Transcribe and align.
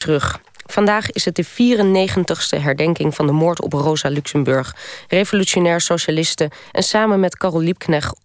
terug. 0.00 0.40
Vandaag 0.66 1.10
is 1.10 1.24
het 1.24 1.36
de 1.36 1.46
94ste 1.46 2.62
herdenking 2.62 3.14
van 3.14 3.26
de 3.26 3.32
moord 3.32 3.62
op 3.62 3.72
Rosa 3.72 4.08
Luxemburg, 4.08 4.76
revolutionair 5.08 5.80
socialiste 5.80 6.50
en 6.72 6.82
samen 6.82 7.20
met 7.20 7.36
Karel 7.36 7.60
Liebknecht 7.60 8.18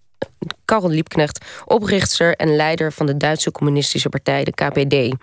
Karel 0.66 0.90
Liebknecht, 0.90 1.46
oprichter 1.66 2.36
en 2.36 2.56
leider 2.56 2.92
van 2.92 3.06
de 3.06 3.18
Duitse 3.18 3.52
Communistische 3.52 4.10
Partij, 4.10 4.44
de 4.44 4.52
KPD. 4.52 5.16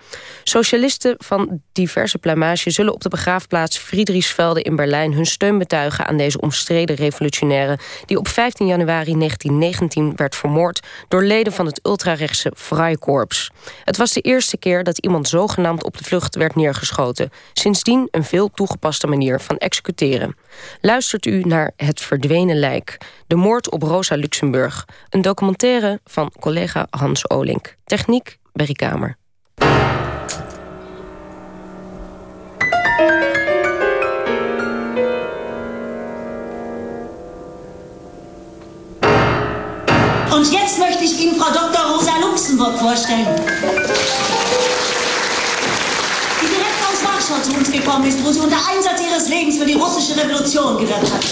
Socialisten 0.44 1.14
van 1.18 1.60
diverse 1.72 2.18
plamages 2.18 2.74
zullen 2.74 2.92
op 2.92 3.02
de 3.02 3.08
begraafplaats 3.08 3.78
Friedrichsvelde 3.78 4.62
in 4.62 4.76
Berlijn 4.76 5.12
hun 5.12 5.26
steun 5.26 5.58
betuigen 5.58 6.06
aan 6.06 6.16
deze 6.16 6.40
omstreden 6.40 6.96
revolutionaire 6.96 7.78
die 8.06 8.18
op 8.18 8.28
15 8.28 8.66
januari 8.66 9.14
1919 9.14 10.12
werd 10.16 10.36
vermoord 10.36 10.80
door 11.08 11.22
leden 11.22 11.52
van 11.52 11.66
het 11.66 11.80
ultrarechtse 11.82 12.52
Freikorps. 12.56 13.50
Het 13.84 13.96
was 13.96 14.12
de 14.12 14.20
eerste 14.20 14.56
keer 14.56 14.84
dat 14.84 14.98
iemand 14.98 15.28
zogenaamd 15.28 15.84
op 15.84 15.96
de 15.96 16.04
vlucht 16.04 16.34
werd 16.34 16.54
neergeschoten. 16.54 17.30
Sindsdien 17.52 18.08
een 18.10 18.24
veel 18.24 18.50
toegepaste 18.50 19.06
manier 19.06 19.40
van 19.40 19.56
executeren. 19.56 20.36
Luistert 20.80 21.26
u 21.26 21.40
naar 21.40 21.72
Het 21.76 22.00
Verdwenen 22.00 22.58
Lijk, 22.58 22.98
de 23.26 23.36
moord 23.36 23.70
op 23.70 23.82
Rosa 23.82 24.14
Luxemburg. 24.14 24.86
Een 25.12 25.22
documentaire 25.22 26.00
van 26.04 26.32
collega 26.40 26.86
Hans 26.90 27.30
Olink. 27.30 27.76
Techniek, 27.84 28.38
Berry 28.52 28.72
Kamer. 28.72 29.16
Und 40.30 40.52
jetzt 40.52 40.78
möchte 40.78 41.04
ich 41.04 41.20
Ihnen 41.20 41.38
Frau 41.38 41.52
Dr. 41.52 41.84
Rosa 41.90 42.18
Luxemburg 42.20 42.78
vorstellen. 42.78 43.26
Die 46.40 46.46
direkt 46.46 46.82
aus 46.88 47.04
Warschau 47.04 47.42
zu 47.42 47.54
uns 47.58 47.70
gekommen 47.70 48.06
ist, 48.06 48.24
wo 48.24 48.32
sie 48.32 48.40
unter 48.40 48.56
Einsatz 48.56 49.02
ihres 49.02 49.28
Lebens 49.28 49.58
für 49.58 49.66
die 49.66 49.74
russische 49.74 50.16
Revolution 50.16 50.78
gewirkt 50.78 51.12
hat. 51.12 51.24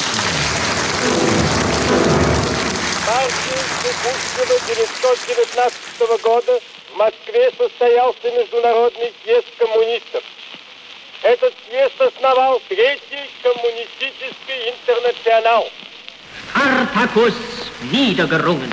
марте 4.00 4.00
1919 4.04 6.24
года 6.24 6.60
в 6.94 6.98
Москве 6.98 7.52
состоялся 7.58 8.32
международный 8.32 9.14
съезд 9.24 9.48
коммунистов. 9.58 10.24
Этот 11.24 11.54
съезд 11.68 12.00
основал 12.00 12.62
Третий 12.70 13.30
коммунистический 13.42 14.74
интернационал. 14.74 15.68
Spartacus 16.54 17.34
niedergerungen. 17.92 18.72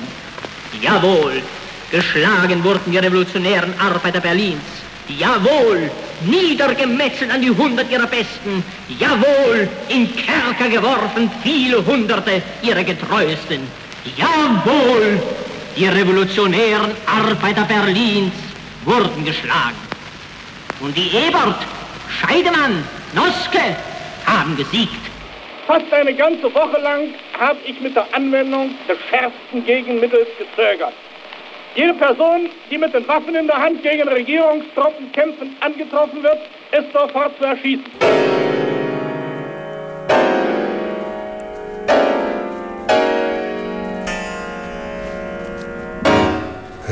Jawohl, 0.81 1.43
geschlagen 1.91 2.63
wurden 2.63 2.93
die 2.93 2.99
revolutionären 2.99 3.75
Arbeiter 3.79 4.21
Berlins. 4.21 4.63
Jawohl, 5.09 5.91
niedergemetzelt 6.25 7.31
an 7.31 7.41
die 7.41 7.51
hundert 7.51 7.91
ihrer 7.91 8.07
Besten. 8.07 8.63
Jawohl, 8.99 9.69
in 9.89 10.15
Kerker 10.15 10.69
geworfen 10.69 11.31
viele 11.43 11.85
Hunderte 11.85 12.43
ihrer 12.63 12.85
Getreuesten. 12.85 13.67
Jawohl, 14.16 15.20
die 15.76 15.88
revolutionären 15.88 16.92
Arbeiter 17.06 17.64
Berlins 17.64 18.34
wurden 18.86 19.26
geschlagen. 19.26 19.78
Und 20.80 20.96
die 20.96 21.10
Ebert, 21.16 21.66
Scheidemann, 22.20 22.84
Noske 23.14 23.76
haben 24.26 24.56
gesiegt. 24.56 25.02
Fast 25.66 25.92
eine 25.92 26.14
ganze 26.14 26.54
Woche 26.54 26.80
lang 26.82 27.10
habe 27.38 27.58
ich 27.66 27.80
mit 27.82 27.96
der 27.96 28.06
Anwendung 28.14 28.72
des 28.88 28.98
schärfsten 29.10 29.66
Gegenmittels 29.66 30.28
gezögert. 30.38 30.94
Jede 31.76 31.94
Person, 31.94 32.50
die 32.72 32.78
mit 32.78 32.94
den 32.94 33.08
Waffen 33.08 33.36
in 33.36 33.48
der 33.48 33.58
Hand 33.58 33.84
gegen 33.84 34.08
Regierungstruppen 34.08 35.12
kämpfen, 35.12 35.56
angetroffen 35.60 36.24
wird, 36.24 36.40
ist 36.72 36.92
sofort 36.94 37.38
zu 37.38 37.46
erschießen. 37.46 38.47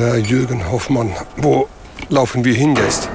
Herr 0.05 0.19
Jürgen 0.19 0.71
Hoffmann, 0.71 1.15
wo 1.35 1.67
laufen 2.09 2.45
wir 2.45 2.53
hin 2.53 2.75
jetzt? 2.75 3.09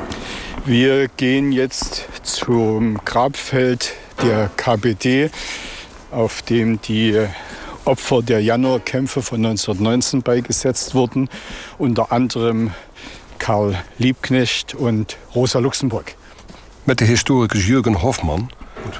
Wir 0.64 1.06
gehen 1.06 1.52
jetzt 1.52 2.08
zum 2.24 2.98
Grabfeld 3.04 3.92
der 4.20 4.50
KPD, 4.56 5.30
auf 6.10 6.42
dem 6.42 6.80
die 6.80 7.16
Opfer 7.84 8.22
der 8.22 8.42
Januarkämpfe 8.42 9.22
von 9.22 9.38
1919 9.38 10.22
beigesetzt 10.22 10.96
wurden, 10.96 11.28
unter 11.78 12.10
anderem 12.10 12.72
Karl 13.38 13.80
Liebknecht 13.98 14.74
und 14.74 15.16
Rosa 15.32 15.60
Luxemburg. 15.60 16.16
Met 16.86 16.98
de 16.98 17.06
historicus 17.06 17.68
Jürgen 17.68 18.02
Hofman 18.02 18.48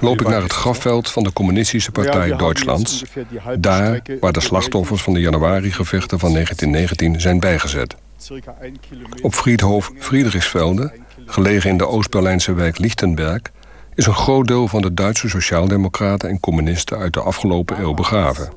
loop 0.01 0.21
ik 0.21 0.29
naar 0.29 0.43
het 0.43 0.53
grafveld 0.53 1.11
van 1.11 1.23
de 1.23 1.33
Communistische 1.33 1.91
Partij 1.91 2.37
Duitslands. 2.37 3.05
Daar 3.59 4.03
waar 4.21 4.33
de 4.33 4.41
slachtoffers 4.41 5.03
van 5.03 5.15
de 5.15 5.21
januari-gevechten 5.21 6.19
van 6.19 6.33
1919 6.33 7.21
zijn 7.21 7.41
bijgezet. 7.41 7.97
Op 9.23 9.35
Friedhof 9.35 9.93
Friedrichsvelde, 9.99 10.93
gelegen 11.27 11.71
in 11.71 11.77
de 11.77 11.87
Oost-Berlijnse 11.87 12.55
wijk 12.55 12.79
Lichtenberg... 12.79 13.41
is 13.95 14.07
een 14.07 14.15
groot 14.15 14.49
deel 14.49 14.69
van 14.69 14.83
de 14.83 14.95
Duitse 14.95 15.29
sociaaldemocraten 15.29 16.29
en 16.29 16.41
communisten 16.41 16.99
uit 16.99 17.13
de 17.13 17.21
afgelopen 17.21 17.81
eeuw 17.81 17.95
begraven. 17.95 18.53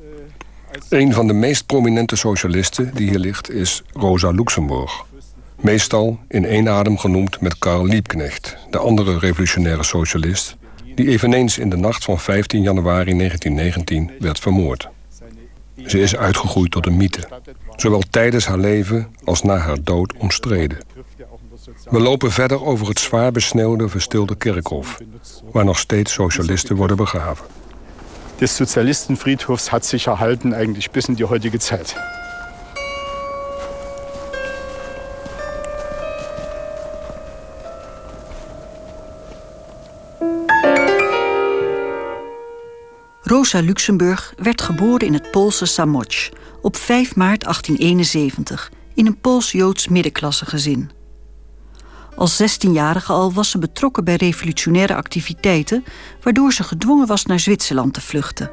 Een 0.88 1.12
van 1.12 1.26
de 1.26 1.32
meest 1.32 1.66
prominente 1.66 2.16
socialisten 2.16 2.90
die 2.94 3.08
hier 3.08 3.18
ligt 3.18 3.50
is 3.50 3.82
Rosa 3.92 4.30
Luxemburg. 4.30 5.04
Meestal 5.60 6.18
in 6.28 6.44
één 6.44 6.68
adem 6.68 6.98
genoemd 6.98 7.40
met 7.40 7.58
Karl 7.58 7.86
Liebknecht, 7.86 8.56
de 8.70 8.78
andere 8.78 9.18
revolutionaire 9.18 9.82
socialist 9.82 10.56
die 10.94 11.08
eveneens 11.08 11.58
in 11.58 11.70
de 11.70 11.76
nacht 11.76 12.04
van 12.04 12.18
15 12.18 12.62
januari 12.62 13.16
1919 13.16 14.10
werd 14.18 14.38
vermoord. 14.38 14.88
Ze 15.86 16.00
is 16.00 16.16
uitgegroeid 16.16 16.70
tot 16.70 16.86
een 16.86 16.96
mythe, 16.96 17.28
zowel 17.76 18.02
tijdens 18.10 18.46
haar 18.46 18.58
leven 18.58 19.14
als 19.24 19.42
na 19.42 19.56
haar 19.56 19.82
dood 19.82 20.12
omstreden. 20.18 20.78
We 21.90 22.00
lopen 22.00 22.32
verder 22.32 22.64
over 22.64 22.88
het 22.88 22.98
zwaar 22.98 23.32
besneeuwde, 23.32 23.88
verstilde 23.88 24.36
kerkhof, 24.36 24.98
waar 25.52 25.64
nog 25.64 25.78
steeds 25.78 26.12
socialisten 26.12 26.76
worden 26.76 26.96
begraven. 26.96 27.46
Des 28.36 28.56
Sozialistenfriedhofs 28.56 29.70
hat 29.70 29.84
sich 29.84 30.06
erhalten 30.06 30.54
eigentlich 30.54 30.90
bis 30.90 31.06
in 31.06 31.14
die 31.14 31.26
heutige 31.26 31.58
Zeit. 31.58 31.96
Rosa 43.26 43.60
Luxemburg 43.60 44.34
werd 44.36 44.62
geboren 44.62 45.06
in 45.06 45.12
het 45.12 45.30
Poolse 45.30 45.66
Samoch 45.66 46.28
op 46.62 46.76
5 46.76 47.16
maart 47.16 47.42
1871 47.42 48.70
in 48.94 49.06
een 49.06 49.20
Pools-Joods 49.20 49.88
middenklassegezin. 49.88 50.90
Als 52.16 52.42
16-jarige 52.42 53.12
al 53.12 53.32
was 53.32 53.50
ze 53.50 53.58
betrokken 53.58 54.04
bij 54.04 54.14
revolutionaire 54.14 54.94
activiteiten, 54.94 55.84
waardoor 56.22 56.52
ze 56.52 56.64
gedwongen 56.64 57.06
was 57.06 57.24
naar 57.24 57.40
Zwitserland 57.40 57.94
te 57.94 58.00
vluchten. 58.00 58.50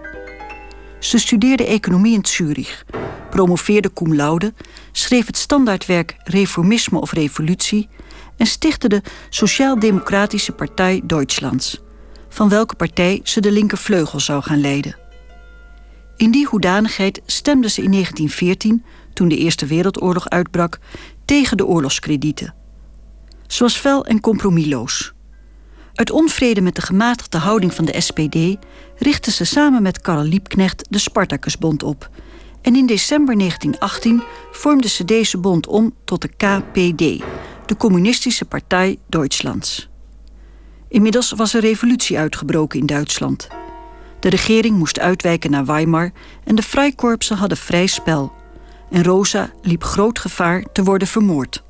Ze 1.00 1.18
studeerde 1.18 1.66
economie 1.66 2.14
in 2.14 2.26
Zurich, 2.26 2.86
promoveerde 3.30 3.94
cum 3.94 4.16
laude, 4.16 4.54
schreef 4.92 5.26
het 5.26 5.38
standaardwerk 5.38 6.16
Reformisme 6.24 7.00
of 7.00 7.12
Revolutie 7.12 7.90
en 8.38 8.46
stichtte 8.46 8.88
de 8.88 9.02
Sociaal-Democratische 9.30 10.52
Partij 10.52 11.02
Duitslands 11.04 11.82
van 12.34 12.50
welke 12.50 12.76
partij 12.76 13.20
ze 13.24 13.42
de 13.42 13.52
linkervleugel 13.52 14.20
zou 14.20 14.44
gaan 14.44 14.62
leiden. 14.62 14.96
In 16.18 16.32
die 16.32 16.46
hoedanigheid 16.46 17.22
stemde 17.26 17.70
ze 17.70 17.82
in 17.82 17.92
1914, 17.92 18.84
toen 19.14 19.28
de 19.28 19.38
Eerste 19.38 19.66
Wereldoorlog 19.66 20.30
uitbrak, 20.30 20.80
tegen 21.26 21.58
de 21.58 21.66
oorlogskredieten. 21.66 22.54
Ze 23.48 23.64
was 23.64 23.78
fel 23.78 24.06
en 24.06 24.20
compromisloos. 24.20 25.14
Uit 25.94 26.12
onvrede 26.12 26.62
met 26.62 26.76
de 26.76 26.82
gematigde 26.82 27.38
houding 27.38 27.74
van 27.74 27.86
de 27.86 28.02
SPD 28.02 28.58
richtte 28.98 29.32
ze 29.32 29.46
samen 29.46 29.82
met 29.82 30.02
Karl 30.02 30.24
Liebknecht 30.24 30.86
de 30.90 30.98
Spartacusbond 30.98 31.84
op. 31.84 32.10
En 32.62 32.76
in 32.76 32.86
december 32.86 33.38
1918 33.38 34.24
vormde 34.52 34.88
ze 34.88 35.06
deze 35.06 35.38
bond 35.38 35.68
om 35.68 35.94
tot 36.06 36.22
de 36.22 36.28
KPD, 36.28 37.24
de 37.66 37.78
Communistische 37.78 38.46
Partij 38.46 38.98
Duitslands. 39.08 39.91
Inmiddels 40.92 41.32
was 41.32 41.54
er 41.54 41.62
revolutie 41.62 42.18
uitgebroken 42.18 42.80
in 42.80 42.86
Duitsland. 42.86 43.48
De 44.20 44.30
regering 44.30 44.78
moest 44.78 45.00
uitwijken 45.00 45.52
naar 45.52 45.66
Weimar 45.66 46.12
en 46.44 46.56
de 46.56 46.62
Freikorpsen 46.62 47.38
hadden 47.38 47.58
vrij 47.58 47.88
spel. 47.88 48.32
En 48.90 49.04
Rosa 49.04 49.52
liep 49.62 49.84
groot 49.84 50.20
gevaar 50.20 50.64
te 50.74 50.84
worden 50.84 51.08
vermoord. 51.08 51.64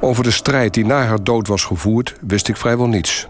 Over 0.00 0.24
de 0.24 0.30
strijd 0.30 0.74
die 0.74 0.86
na 0.86 1.04
haar 1.04 1.24
dood 1.24 1.46
was 1.46 1.64
gevoerd, 1.64 2.14
wist 2.20 2.48
ik 2.48 2.56
vrijwel 2.56 2.88
niets. 2.88 3.26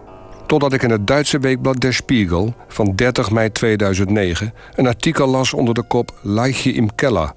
Totdat 0.47 0.73
ik 0.73 0.83
in 0.83 0.91
het 0.91 1.07
Duitse 1.07 1.39
weekblad 1.39 1.81
Der 1.81 1.95
Spiegel 1.95 2.55
van 2.69 2.93
30 2.95 3.31
mei 3.31 3.53
2009 3.53 4.55
een 4.75 4.87
artikel 4.87 5.27
las 5.27 5.53
onder 5.53 5.75
de 5.75 5.83
kop 5.83 6.19
Leiche 6.23 6.73
im 6.73 6.95
Keller. 6.95 7.33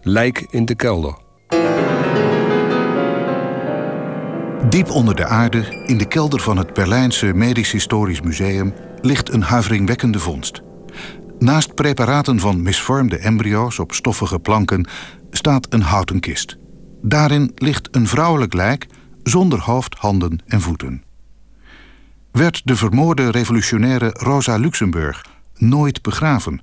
Lijk 0.00 0.46
in 0.50 0.64
de 0.64 0.74
kelder. 0.74 1.21
Diep 4.68 4.90
onder 4.90 5.14
de 5.14 5.26
aarde, 5.26 5.82
in 5.86 5.98
de 5.98 6.04
kelder 6.04 6.40
van 6.40 6.56
het 6.56 6.74
Berlijnse 6.74 7.26
Medisch 7.34 7.72
Historisch 7.72 8.20
Museum, 8.20 8.74
ligt 9.00 9.32
een 9.32 9.42
huiveringwekkende 9.42 10.18
vondst. 10.18 10.62
Naast 11.38 11.74
preparaten 11.74 12.40
van 12.40 12.62
misvormde 12.62 13.18
embryo's 13.18 13.78
op 13.78 13.92
stoffige 13.92 14.38
planken 14.38 14.88
staat 15.30 15.66
een 15.72 15.82
houten 15.82 16.20
kist. 16.20 16.56
Daarin 17.02 17.52
ligt 17.54 17.88
een 17.96 18.06
vrouwelijk 18.06 18.52
lijk 18.52 18.86
zonder 19.22 19.60
hoofd, 19.60 19.94
handen 19.98 20.40
en 20.46 20.60
voeten. 20.60 21.02
Werd 22.30 22.60
de 22.64 22.76
vermoorde 22.76 23.30
revolutionaire 23.30 24.10
Rosa 24.12 24.56
Luxemburg 24.56 25.24
nooit 25.56 26.02
begraven, 26.02 26.60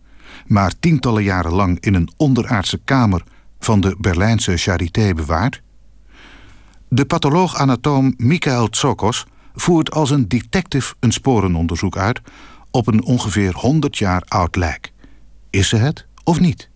maar 0.47 0.73
tientallen 0.79 1.23
jaren 1.23 1.53
lang 1.53 1.79
in 1.79 1.93
een 1.93 2.09
onderaardse 2.17 2.79
kamer 2.83 3.23
van 3.59 3.81
de 3.81 3.95
Berlijnse 3.99 4.57
Charité 4.57 5.13
bewaard? 5.13 5.61
De 6.91 7.05
patholoog-anatoom 7.05 8.13
Michael 8.17 8.67
Tsokos 8.67 9.25
voert 9.55 9.91
als 9.91 10.09
een 10.09 10.27
detective 10.27 10.93
een 10.99 11.11
sporenonderzoek 11.11 11.97
uit 11.97 12.21
op 12.71 12.87
een 12.87 13.03
ongeveer 13.03 13.53
100 13.53 13.97
jaar 13.97 14.23
oud 14.27 14.55
lijk. 14.55 14.91
Is 15.49 15.69
ze 15.69 15.75
het 15.75 16.05
of 16.23 16.39
niet? 16.39 16.69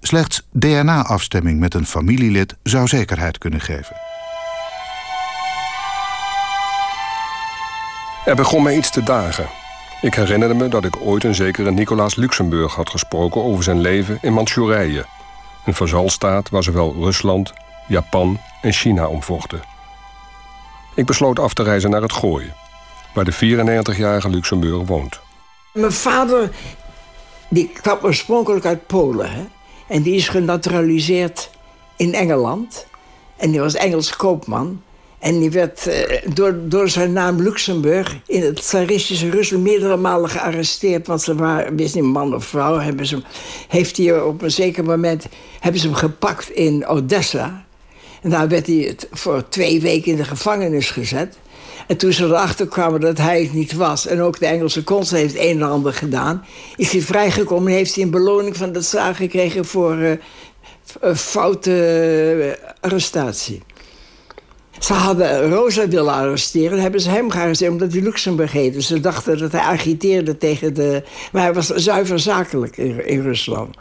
Slechts 0.00 0.46
DNA-afstemming 0.50 1.60
met 1.60 1.74
een 1.74 1.86
familielid 1.86 2.56
zou 2.62 2.86
zekerheid 2.86 3.38
kunnen 3.38 3.60
geven. 3.60 3.96
Er 8.24 8.36
begon 8.36 8.62
mij 8.62 8.76
iets 8.76 8.90
te 8.90 9.02
dagen. 9.02 9.46
Ik 10.00 10.14
herinnerde 10.14 10.54
me 10.54 10.68
dat 10.68 10.84
ik 10.84 10.96
ooit 11.00 11.24
een 11.24 11.34
zekere 11.34 11.70
Nicolaas 11.70 12.14
Luxemburg 12.14 12.74
had 12.74 12.90
gesproken 12.90 13.42
over 13.42 13.64
zijn 13.64 13.80
leven 13.80 14.18
in 14.22 14.32
Manchurije. 14.32 15.06
Een 15.64 15.74
vazalstaat 15.74 16.50
waar 16.50 16.62
zowel 16.62 16.94
Rusland, 16.94 17.52
Japan 17.88 18.38
en 18.62 18.72
China 18.72 19.06
omvochten. 19.06 19.60
Ik 20.94 21.06
besloot 21.06 21.38
af 21.38 21.54
te 21.54 21.62
reizen 21.62 21.90
naar 21.90 22.02
het 22.02 22.12
Gooien, 22.12 22.54
waar 23.14 23.24
de 23.24 23.34
94-jarige 23.34 24.28
Luxemburg 24.28 24.86
woont. 24.86 25.20
Mijn 25.72 25.92
vader 25.92 26.50
die 27.48 27.68
kwam 27.68 27.98
oorspronkelijk 28.02 28.64
uit 28.64 28.86
Polen. 28.86 29.30
Hè? 29.30 29.44
En 29.88 30.02
die 30.02 30.14
is 30.14 30.28
genaturaliseerd 30.28 31.50
in 31.96 32.14
Engeland. 32.14 32.86
En 33.36 33.50
die 33.50 33.60
was 33.60 33.74
Engels 33.74 34.16
koopman. 34.16 34.82
En 35.18 35.38
die 35.38 35.50
werd 35.50 35.86
uh, 35.86 35.94
door, 36.34 36.54
door 36.68 36.88
zijn 36.88 37.12
naam 37.12 37.42
Luxemburg 37.42 38.16
in 38.26 38.42
het 38.42 38.56
tsaristische 38.56 39.30
Rusland 39.30 39.62
meerdere 39.62 39.96
malen 39.96 40.30
gearresteerd. 40.30 41.06
Want 41.06 41.22
ze 41.22 41.34
waren, 41.34 41.76
wist 41.76 41.94
niet 41.94 42.04
man 42.04 42.34
of 42.34 42.44
vrouw, 42.44 42.78
hebben 42.78 43.06
ze, 43.06 43.22
heeft 43.68 43.96
hij 43.96 44.20
op 44.20 44.42
een 44.42 44.50
zeker 44.50 44.84
moment 44.84 45.26
hebben 45.60 45.80
ze 45.80 45.86
hem 45.86 45.96
gepakt 45.96 46.50
in 46.50 46.86
Odessa. 46.86 47.65
En 48.26 48.32
daar 48.32 48.48
werd 48.48 48.66
hij 48.66 48.96
voor 49.10 49.48
twee 49.48 49.80
weken 49.80 50.10
in 50.10 50.16
de 50.16 50.24
gevangenis 50.24 50.90
gezet. 50.90 51.38
En 51.86 51.96
toen 51.96 52.12
ze 52.12 52.24
erachter 52.24 52.66
kwamen 52.66 53.00
dat 53.00 53.18
hij 53.18 53.42
het 53.42 53.52
niet 53.52 53.72
was... 53.72 54.06
en 54.06 54.20
ook 54.20 54.38
de 54.38 54.46
Engelse 54.46 54.84
consul 54.84 55.16
heeft 55.16 55.36
een 55.38 55.60
en 55.60 55.62
ander 55.62 55.92
gedaan... 55.92 56.44
is 56.76 56.92
hij 56.92 57.00
vrijgekomen 57.00 57.68
en 57.68 57.76
heeft 57.76 57.94
hij 57.94 58.04
een 58.04 58.10
beloning 58.10 58.56
van 58.56 58.72
de 58.72 58.80
zaal 58.80 59.14
gekregen... 59.14 59.64
voor 59.64 59.96
uh, 59.96 60.16
foute 61.14 62.58
arrestatie. 62.80 63.62
Ze 64.78 64.92
hadden 64.92 65.50
Rosa 65.50 65.88
willen 65.88 66.14
arresteren, 66.14 66.80
hebben 66.80 67.00
ze 67.00 67.10
hem 67.10 67.30
gearresteerd 67.30 67.72
omdat 67.72 67.92
hij 67.92 68.02
Luxemburg 68.02 68.52
heette. 68.52 68.82
Ze 68.82 69.00
dachten 69.00 69.38
dat 69.38 69.52
hij 69.52 69.60
agiteerde 69.60 70.38
tegen 70.38 70.74
de. 70.74 71.02
Maar 71.32 71.42
hij 71.42 71.54
was 71.54 71.66
zuiver 71.66 72.18
zakelijk 72.18 72.76
in, 72.76 73.06
in 73.06 73.22
Rusland. 73.22 73.76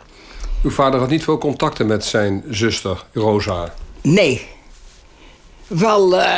Uw 0.63 0.71
vader 0.71 0.99
had 0.99 1.09
niet 1.09 1.23
veel 1.23 1.37
contacten 1.37 1.87
met 1.87 2.05
zijn 2.05 2.43
zuster 2.49 3.05
Rosa? 3.13 3.73
Nee. 4.05 4.47
Wel, 5.67 6.13
uh, 6.13 6.37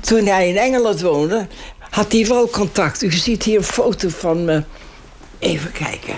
toen 0.00 0.26
hij 0.26 0.48
in 0.48 0.56
Engeland 0.56 1.00
woonde, 1.00 1.46
had 1.90 2.12
hij 2.12 2.26
wel 2.26 2.48
contact. 2.48 3.02
U 3.02 3.12
ziet 3.12 3.42
hier 3.42 3.56
een 3.56 3.64
foto 3.64 4.08
van 4.08 4.44
me. 4.44 4.62
Even 5.38 5.72
kijken. 5.72 6.14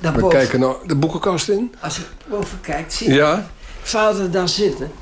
We 0.00 0.28
kijken 0.28 0.60
naar 0.60 0.74
de 0.86 0.96
boekenkast 0.96 1.48
in. 1.48 1.74
Als 1.80 1.96
je 1.96 2.02
boven 2.28 2.60
kijkt, 2.60 2.92
zie 2.92 3.08
je 3.08 3.14
ja. 3.14 3.50
vader 3.82 4.30
daar 4.30 4.48
zitten. 4.48 4.92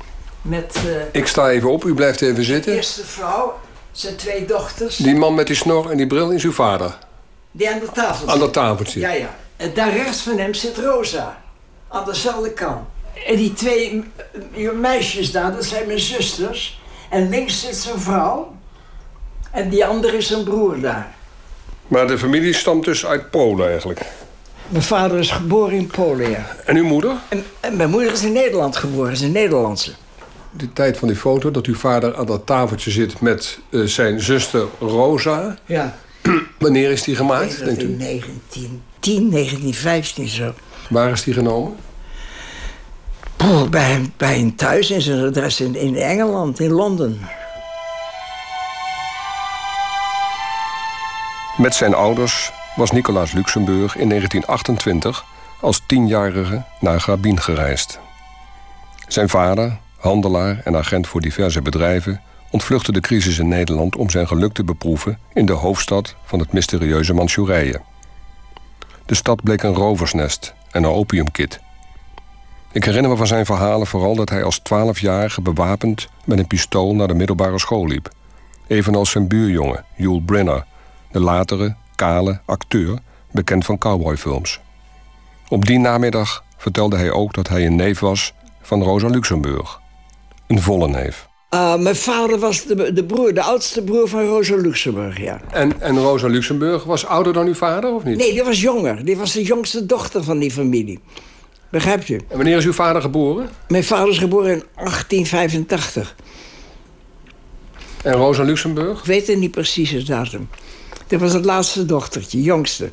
Met, 0.41 0.75
uh, 0.85 0.91
ik 1.11 1.27
sta 1.27 1.49
even 1.49 1.69
op, 1.69 1.83
u 1.83 1.93
blijft 1.93 2.21
even 2.21 2.43
zitten. 2.43 2.71
De 2.71 2.77
eerste 2.77 3.05
vrouw, 3.05 3.59
zijn 3.91 4.15
twee 4.15 4.45
dochters. 4.45 4.95
Die 4.95 5.15
man 5.15 5.33
met 5.33 5.47
die 5.47 5.55
snor 5.55 5.91
en 5.91 5.97
die 5.97 6.07
bril 6.07 6.29
is 6.31 6.43
uw 6.43 6.51
vader? 6.51 6.97
Die 7.51 7.69
aan 7.69 7.79
de 7.79 7.89
tafel 7.93 8.27
Aan 8.27 8.39
dat 8.39 8.53
tafeltje? 8.53 8.99
Ja, 8.99 9.11
ja. 9.11 9.35
En 9.57 9.73
daar 9.73 9.93
rechts 9.93 10.21
van 10.21 10.37
hem 10.37 10.53
zit 10.53 10.77
Rosa. 10.77 11.41
Aan 11.87 12.05
dezelfde 12.05 12.51
kant. 12.51 12.87
En 13.27 13.35
die 13.35 13.53
twee 13.53 14.03
meisjes 14.73 15.31
daar, 15.31 15.53
dat 15.53 15.65
zijn 15.65 15.87
mijn 15.87 15.99
zusters. 15.99 16.81
En 17.09 17.29
links 17.29 17.61
zit 17.61 17.75
zijn 17.75 17.99
vrouw. 17.99 18.55
En 19.51 19.69
die 19.69 19.85
andere 19.85 20.17
is 20.17 20.27
zijn 20.27 20.43
broer 20.43 20.79
daar. 20.79 21.15
Maar 21.87 22.07
de 22.07 22.17
familie 22.17 22.53
stamt 22.53 22.85
dus 22.85 23.05
uit 23.05 23.29
Polen 23.29 23.69
eigenlijk? 23.69 24.01
Mijn 24.67 24.83
vader 24.83 25.19
is 25.19 25.31
geboren 25.31 25.77
in 25.77 25.87
Polen, 25.87 26.29
ja. 26.29 26.55
En 26.65 26.75
uw 26.75 26.83
moeder? 26.83 27.11
En, 27.29 27.43
en 27.59 27.75
mijn 27.75 27.89
moeder 27.89 28.11
is 28.11 28.23
in 28.23 28.31
Nederland 28.31 28.75
geboren, 28.75 29.11
is 29.11 29.21
een 29.21 29.31
Nederlandse. 29.31 29.91
De 30.51 30.73
tijd 30.73 30.97
van 30.97 31.07
die 31.07 31.17
foto, 31.17 31.51
dat 31.51 31.65
uw 31.65 31.75
vader 31.75 32.15
aan 32.15 32.25
dat 32.25 32.45
tafeltje 32.45 32.91
zit 32.91 33.21
met 33.21 33.59
uh, 33.69 33.87
zijn 33.87 34.21
zuster 34.21 34.65
Rosa. 34.79 35.57
Ja. 35.65 35.95
Wanneer 36.59 36.91
is 36.91 37.03
die 37.03 37.15
gemaakt, 37.15 37.49
denk 37.49 37.65
denkt 37.65 37.83
u? 37.83 37.85
In 37.85 37.99
1910, 37.99 39.29
1915 39.31 40.27
zo. 40.27 40.53
Waar 40.89 41.11
is 41.11 41.23
die 41.23 41.33
genomen? 41.33 41.75
Bij, 43.69 44.11
bij 44.17 44.37
hem 44.37 44.55
thuis 44.55 44.91
in 44.91 45.01
zijn 45.01 45.25
adres 45.25 45.61
in, 45.61 45.75
in 45.75 45.95
Engeland, 45.95 46.59
in 46.59 46.71
Londen. 46.71 47.19
Met 51.57 51.75
zijn 51.75 51.93
ouders 51.93 52.51
was 52.75 52.91
Nicolaas 52.91 53.31
Luxemburg 53.31 53.95
in 53.97 54.09
1928 54.09 55.25
als 55.61 55.81
tienjarige 55.85 56.63
naar 56.79 56.99
Grabien 56.99 57.39
gereisd. 57.39 57.99
Zijn 59.07 59.29
vader, 59.29 59.77
handelaar 59.97 60.61
en 60.63 60.75
agent 60.75 61.07
voor 61.07 61.21
diverse 61.21 61.61
bedrijven, 61.61 62.21
ontvluchtte 62.49 62.91
de 62.91 62.99
crisis 62.99 63.39
in 63.39 63.47
Nederland 63.47 63.95
om 63.95 64.09
zijn 64.09 64.27
geluk 64.27 64.53
te 64.53 64.63
beproeven 64.63 65.19
in 65.33 65.45
de 65.45 65.53
hoofdstad 65.53 66.15
van 66.23 66.39
het 66.39 66.53
mysterieuze 66.53 67.13
Manchurije. 67.13 67.81
De 69.05 69.15
stad 69.15 69.43
bleek 69.43 69.63
een 69.63 69.73
roversnest 69.73 70.53
en 70.71 70.83
een 70.83 70.91
opiumkit. 70.91 71.59
Ik 72.73 72.83
herinner 72.83 73.11
me 73.11 73.17
van 73.17 73.27
zijn 73.27 73.45
verhalen 73.45 73.87
vooral 73.87 74.15
dat 74.15 74.29
hij 74.29 74.43
als 74.43 74.59
twaalfjarige 74.59 75.41
bewapend 75.41 76.07
met 76.25 76.39
een 76.39 76.47
pistool 76.47 76.95
naar 76.95 77.07
de 77.07 77.13
middelbare 77.13 77.59
school 77.59 77.87
liep. 77.87 78.09
Evenals 78.67 79.09
zijn 79.09 79.27
buurjongen, 79.27 79.85
Yul 79.95 80.21
Brynner, 80.25 80.65
de 81.11 81.19
latere, 81.19 81.75
kale 81.95 82.39
acteur, 82.45 82.99
bekend 83.31 83.65
van 83.65 83.77
cowboyfilms. 83.77 84.59
Op 85.49 85.65
die 85.65 85.79
namiddag 85.79 86.43
vertelde 86.57 86.97
hij 86.97 87.11
ook 87.11 87.33
dat 87.33 87.47
hij 87.47 87.65
een 87.65 87.75
neef 87.75 87.99
was 87.99 88.33
van 88.61 88.83
Rosa 88.83 89.07
Luxemburg. 89.07 89.79
Een 90.47 90.61
volle 90.61 90.87
neef. 90.87 91.27
Uh, 91.53 91.75
mijn 91.75 91.95
vader 91.95 92.39
was 92.39 92.63
de, 92.63 92.93
de, 92.93 93.03
broer, 93.03 93.33
de 93.33 93.41
oudste 93.41 93.83
broer 93.83 94.07
van 94.07 94.25
Rosa 94.25 94.55
Luxemburg, 94.55 95.19
ja. 95.19 95.41
En, 95.49 95.81
en 95.81 95.97
Rosa 95.97 96.27
Luxemburg 96.27 96.83
was 96.83 97.05
ouder 97.05 97.33
dan 97.33 97.45
uw 97.45 97.53
vader, 97.53 97.93
of 97.93 98.03
niet? 98.03 98.17
Nee, 98.17 98.33
die 98.33 98.43
was 98.43 98.61
jonger. 98.61 99.05
Die 99.05 99.17
was 99.17 99.31
de 99.31 99.43
jongste 99.43 99.85
dochter 99.85 100.23
van 100.23 100.39
die 100.39 100.51
familie. 100.51 100.99
Begrijpt 101.71 102.09
u? 102.09 102.15
En 102.15 102.35
wanneer 102.35 102.57
is 102.57 102.65
uw 102.65 102.73
vader 102.73 103.01
geboren? 103.01 103.49
Mijn 103.67 103.83
vader 103.83 104.09
is 104.09 104.17
geboren 104.17 104.51
in 104.51 104.63
1885. 104.75 106.15
En 108.03 108.13
Rosa 108.13 108.43
Luxemburg? 108.43 108.99
Ik 108.99 109.05
weet 109.05 109.27
het 109.27 109.37
niet 109.37 109.51
precies 109.51 109.91
het 109.91 110.07
datum. 110.07 110.49
Dat 111.07 111.19
was 111.19 111.33
het 111.33 111.45
laatste 111.45 111.85
dochtertje, 111.85 112.41
jongste. 112.41 112.91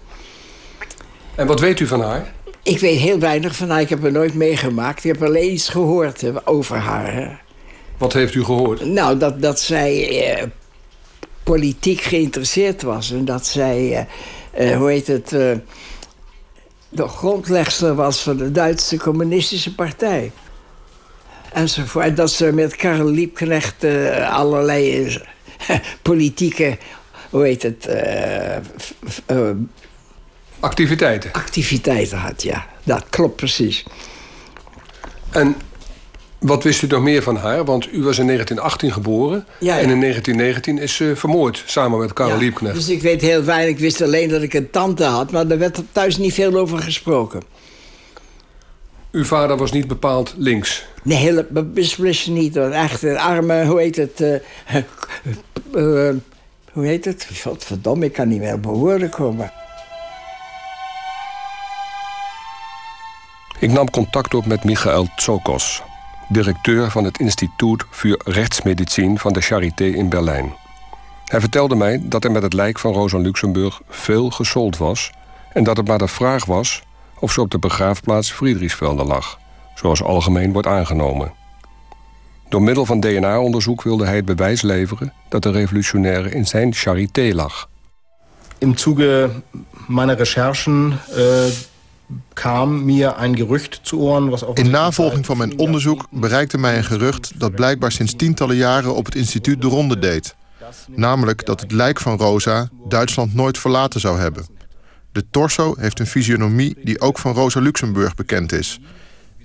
En 1.35 1.47
wat 1.47 1.61
weet 1.61 1.81
u 1.81 1.87
van 1.87 2.01
haar? 2.01 2.33
Ik 2.63 2.79
weet 2.79 2.99
heel 2.99 3.19
weinig 3.19 3.57
van 3.57 3.71
haar. 3.71 3.81
Ik 3.81 3.89
heb 3.89 4.03
haar 4.03 4.13
nooit 4.13 4.35
meegemaakt. 4.35 5.05
Ik 5.05 5.13
heb 5.13 5.23
alleen 5.23 5.53
iets 5.53 5.69
gehoord 5.69 6.47
over 6.47 6.77
haar. 6.77 7.13
Hè. 7.13 7.29
Wat 7.97 8.13
heeft 8.13 8.35
u 8.35 8.45
gehoord? 8.45 8.85
Nou, 8.85 9.19
dat, 9.19 9.43
dat 9.43 9.61
zij 9.61 10.23
eh, 10.25 10.47
politiek 11.43 12.01
geïnteresseerd 12.01 12.83
was. 12.83 13.11
En 13.11 13.25
dat 13.25 13.47
zij, 13.47 14.09
eh, 14.53 14.71
eh, 14.71 14.79
hoe 14.79 14.91
heet 14.91 15.07
het... 15.07 15.35
Eh, 16.90 16.97
de 16.97 17.09
grondlegster 17.09 17.95
was 17.95 18.21
van 18.23 18.37
de 18.37 18.52
Duitse 18.52 18.97
Communistische 18.97 19.75
Partij. 19.75 20.33
Enzovoort. 21.52 22.04
En 22.04 22.14
dat 22.14 22.30
ze 22.30 22.52
met 22.52 22.76
Karel 22.76 23.11
Liebknecht 23.11 23.85
uh, 23.85 24.37
allerlei 24.37 25.07
uh, 25.07 25.16
politieke, 26.02 26.78
hoe 27.30 27.45
heet 27.45 27.62
het... 27.62 27.88
Uh, 29.26 29.50
activiteiten. 30.61 31.33
Activiteiten 31.33 32.18
had, 32.18 32.42
ja. 32.42 32.66
Dat 32.85 33.04
klopt 33.11 33.37
precies. 33.37 33.85
En 35.30 35.57
wat 36.38 36.62
wist 36.62 36.83
u 36.83 36.87
nog 36.87 37.02
meer 37.02 37.23
van 37.23 37.37
haar? 37.37 37.64
Want 37.64 37.85
u 37.92 38.02
was 38.02 38.18
in 38.18 38.26
1918 38.26 38.92
geboren. 38.92 39.47
Ja, 39.59 39.75
ja. 39.75 39.83
En 39.83 39.90
in 39.90 40.00
1919 40.00 40.78
is 40.78 40.95
ze 40.95 41.12
vermoord, 41.16 41.62
samen 41.66 41.99
met 41.99 42.12
Karel 42.12 42.33
ja, 42.33 42.38
Liebknecht. 42.38 42.75
Dus 42.75 42.88
ik 42.88 43.02
weet 43.02 43.21
heel 43.21 43.45
weinig. 43.45 43.75
Ik 43.75 43.78
wist 43.78 44.02
alleen 44.02 44.28
dat 44.28 44.42
ik 44.42 44.54
een 44.54 44.71
tante 44.71 45.04
had. 45.04 45.30
Maar 45.30 45.47
er 45.47 45.59
werd 45.59 45.76
er 45.76 45.85
thuis 45.92 46.16
niet 46.16 46.35
veel 46.35 46.54
over 46.54 46.78
gesproken. 46.78 47.42
Uw 49.11 49.25
vader 49.25 49.57
was 49.57 49.73
niet 49.73 49.87
bepaald 49.87 50.35
links? 50.37 50.87
Nee, 51.02 51.18
helemaal 51.18 51.64
beslist 51.64 52.28
niet. 52.28 52.57
Echt 52.57 53.02
een 53.02 53.18
arme, 53.18 53.66
hoe 53.66 53.80
heet 53.80 53.97
het... 53.97 54.21
Uh, 54.21 54.35
uh, 55.75 56.14
hoe 56.73 56.87
heet 56.87 57.04
het? 57.04 57.28
Godverdomme, 57.42 58.04
ik 58.04 58.12
kan 58.12 58.28
niet 58.28 58.38
meer 58.38 58.54
op 58.54 58.64
woorden 58.64 59.11
komen. 59.11 59.52
Ik 63.61 63.71
nam 63.73 63.90
contact 63.90 64.35
op 64.35 64.47
met 64.47 64.64
Michael 64.64 65.09
Tsokos, 65.16 65.83
directeur 66.29 66.91
van 66.91 67.05
het 67.05 67.19
Instituut 67.19 67.85
voor 67.91 68.21
Rechtsmedicijn 68.25 69.19
van 69.19 69.33
de 69.33 69.41
Charité 69.41 69.85
in 69.85 70.09
Berlijn. 70.09 70.55
Hij 71.25 71.41
vertelde 71.41 71.75
mij 71.75 72.01
dat 72.03 72.25
er 72.25 72.31
met 72.31 72.43
het 72.43 72.53
lijk 72.53 72.79
van 72.79 72.93
Rosa 72.93 73.19
Luxemburg 73.19 73.81
veel 73.89 74.31
gesold 74.31 74.77
was 74.77 75.11
en 75.53 75.65
dat 75.65 75.77
het 75.77 75.89
maar 75.89 75.99
de 75.99 76.09
vraag 76.09 76.45
was 76.45 76.83
of 77.19 77.33
ze 77.33 77.41
op 77.41 77.51
de 77.51 77.59
begraafplaats 77.59 78.33
Friedrichsvelde 78.33 79.05
lag, 79.05 79.39
zoals 79.75 80.03
algemeen 80.03 80.53
wordt 80.53 80.69
aangenomen. 80.69 81.33
Door 82.49 82.63
middel 82.63 82.87
van 82.87 83.01
DNA-onderzoek 83.01 83.83
wilde 83.83 84.05
hij 84.05 84.17
het 84.17 84.25
bewijs 84.25 84.63
leveren 84.63 85.13
dat 85.29 85.43
de 85.43 85.51
revolutionaire 85.51 86.31
in 86.31 86.47
zijn 86.47 86.75
charité 86.75 87.31
lag. 87.35 87.69
In 88.59 88.79
Zuge 88.79 89.31
meiner 89.87 90.17
Recherchen 90.17 91.01
uh, 91.17 91.45
kwam 92.33 92.85
mir 92.85 93.15
een 93.19 93.37
gerucht 93.37 93.81
zu. 93.83 93.97
Was 94.31 94.45
in 94.55 94.71
navolging 94.71 95.27
van 95.27 95.37
mijn 95.37 95.59
onderzoek 95.59 96.07
bereikte 96.11 96.59
mij 96.59 96.77
een 96.77 96.85
gerucht 96.85 97.41
dat 97.41 97.55
blijkbaar 97.55 97.93
sinds 97.93 98.15
tientallen 98.17 98.57
jaren 98.57 98.95
op 98.95 99.05
het 99.05 99.15
instituut 99.15 99.61
de 99.61 99.67
ronde 99.67 99.99
deed. 99.99 100.35
Namelijk 100.87 101.47
dat 101.47 101.61
het 101.61 101.73
lijk 101.73 102.00
van 102.00 102.19
Rosa 102.19 102.69
Duitsland 102.88 103.35
nooit 103.35 103.59
verlaten 103.59 104.00
zou 104.00 104.19
hebben. 104.19 104.47
De 105.12 105.25
torso 105.31 105.75
heeft 105.79 106.00
een 106.00 106.07
fysionomie 106.07 106.77
die 106.85 107.00
ook 107.00 107.19
van 107.19 107.35
Rosa 107.35 107.61
Luxemburg 107.61 108.15
bekend 108.15 108.53
is. 108.53 108.81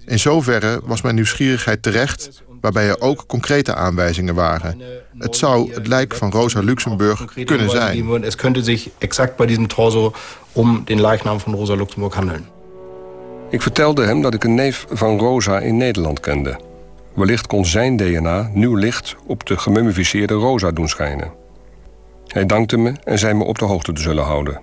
In 0.05 0.19
zoverre 0.19 0.81
was 0.83 1.01
mijn 1.01 1.15
nieuwsgierigheid 1.15 1.83
terecht, 1.83 2.43
waarbij 2.63 2.87
er 2.89 3.01
ook 3.01 3.23
concrete 3.27 3.75
aanwijzingen 3.75 4.35
waren. 4.35 4.81
Het 5.17 5.35
zou 5.35 5.73
het 5.73 5.87
lijk 5.87 6.15
van 6.15 6.31
Rosa 6.31 6.59
Luxemburg 6.59 7.33
kunnen 7.45 7.69
zijn. 7.69 8.07
Het 8.21 8.35
könnte 8.35 8.63
zich 8.63 8.89
exact 8.97 9.35
bij 9.35 9.45
diesem 9.45 9.67
torso 9.67 10.13
om 10.51 10.81
den 10.85 11.01
lijknaam 11.01 11.39
van 11.39 11.53
Rosa 11.53 11.75
Luxemburg 11.75 12.13
handelen. 12.13 12.45
Ik 13.49 13.61
vertelde 13.61 14.05
hem 14.05 14.21
dat 14.21 14.33
ik 14.33 14.43
een 14.43 14.55
neef 14.55 14.85
van 14.89 15.17
Rosa 15.17 15.59
in 15.59 15.77
Nederland 15.77 16.19
kende. 16.19 16.59
Wellicht 17.13 17.47
kon 17.47 17.65
zijn 17.65 17.97
DNA 17.97 18.49
nieuw 18.53 18.75
licht 18.75 19.15
op 19.25 19.45
de 19.45 19.57
gemummificeerde 19.57 20.33
Rosa 20.33 20.71
doen 20.71 20.89
schijnen. 20.89 21.31
Hij 22.27 22.45
dankte 22.45 22.77
me 22.77 22.93
en 23.03 23.19
zei 23.19 23.33
me 23.33 23.43
op 23.43 23.59
de 23.59 23.65
hoogte 23.65 23.93
te 23.93 24.01
zullen 24.01 24.23
houden. 24.23 24.61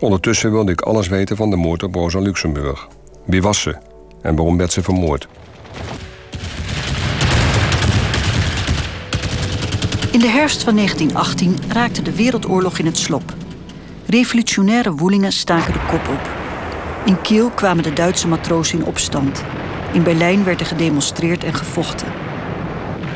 Ondertussen 0.00 0.52
wilde 0.52 0.72
ik 0.72 0.80
alles 0.80 1.08
weten 1.08 1.36
van 1.36 1.50
de 1.50 1.56
moord 1.56 1.82
op 1.82 1.94
Rosa 1.94 2.18
Luxemburg. 2.18 2.88
Wie 3.24 3.42
was 3.42 3.60
ze 3.60 3.76
en 4.22 4.36
waarom 4.36 4.56
werd 4.56 4.72
ze 4.72 4.82
vermoord? 4.82 5.28
De 10.22 10.28
herfst 10.28 10.62
van 10.62 10.76
1918 10.76 11.58
raakte 11.68 12.02
de 12.02 12.16
Wereldoorlog 12.16 12.78
in 12.78 12.86
het 12.86 12.98
slop. 12.98 13.34
Revolutionaire 14.06 14.94
woelingen 14.94 15.32
staken 15.32 15.72
de 15.72 15.78
kop 15.88 16.08
op. 16.08 16.30
In 17.04 17.20
Kiel 17.20 17.50
kwamen 17.50 17.82
de 17.82 17.92
Duitse 17.92 18.28
matrozen 18.28 18.78
in 18.78 18.84
opstand. 18.84 19.44
In 19.92 20.02
Berlijn 20.02 20.44
werd 20.44 20.60
er 20.60 20.66
gedemonstreerd 20.66 21.44
en 21.44 21.54
gevochten. 21.54 22.12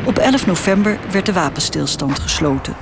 Op 0.05 0.19
11 0.19 0.47
november 0.47 0.99
werd 1.11 1.27
de 1.27 1.33
wapenstilstand 1.33 2.19
gesloten. 2.19 2.77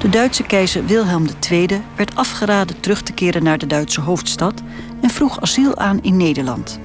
De 0.00 0.08
Duitse 0.08 0.42
keizer 0.42 0.86
Wilhelm 0.86 1.26
II 1.50 1.82
werd 1.96 2.16
afgeraden 2.16 2.80
terug 2.80 3.02
te 3.02 3.12
keren 3.12 3.42
naar 3.42 3.58
de 3.58 3.66
Duitse 3.66 4.00
hoofdstad 4.00 4.62
en 5.00 5.10
vroeg 5.10 5.40
asiel 5.40 5.76
aan 5.76 6.02
in 6.02 6.16
Nederland. 6.16 6.78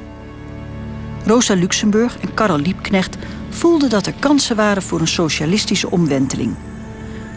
Rosa 1.25 1.53
Luxemburg 1.53 2.19
en 2.19 2.33
Karel 2.33 2.59
Liebknecht 2.59 3.17
voelden 3.49 3.89
dat 3.89 4.05
er 4.05 4.13
kansen 4.19 4.55
waren 4.55 4.81
voor 4.81 4.99
een 4.99 5.07
socialistische 5.07 5.91
omwenteling. 5.91 6.55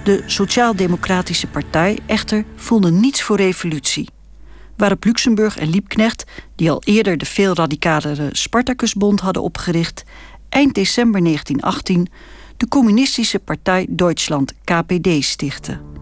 De 0.05 0.23
Sociaal-Democratische 0.27 1.47
Partij 1.47 1.99
echter 2.07 2.45
voelde 2.57 2.91
niets 2.91 3.23
voor 3.23 3.37
revolutie. 3.37 4.09
Waarop 4.77 5.05
Luxemburg 5.05 5.59
en 5.59 5.71
Liebknecht, 5.71 6.25
die 6.57 6.71
al 6.71 6.83
eerder 6.85 7.19
de 7.19 7.27
veel 7.27 7.55
radicalere 7.55 8.29
Spartacusbond 8.33 9.21
hadden 9.21 9.43
opgericht, 9.43 10.05
eind 10.49 10.75
december 10.75 11.23
1918 11.23 12.09
de 12.57 12.69
Communistische 12.69 13.39
Partij 13.39 13.87
Duitsland 13.91 14.53
KPD 14.65 15.25
stichtte. 15.25 15.94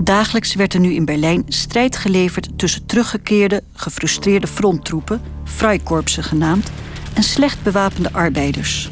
Dagelijks 0.00 0.54
werd 0.54 0.74
er 0.74 0.80
nu 0.80 0.92
in 0.92 1.04
Berlijn 1.04 1.44
strijd 1.48 1.96
geleverd 1.96 2.48
tussen 2.56 2.86
teruggekeerde, 2.86 3.62
gefrustreerde 3.72 4.46
fronttroepen, 4.46 5.20
Freikorpsen 5.44 6.24
genaamd, 6.24 6.70
en 7.14 7.22
slecht 7.22 7.62
bewapende 7.62 8.12
arbeiders. 8.12 8.90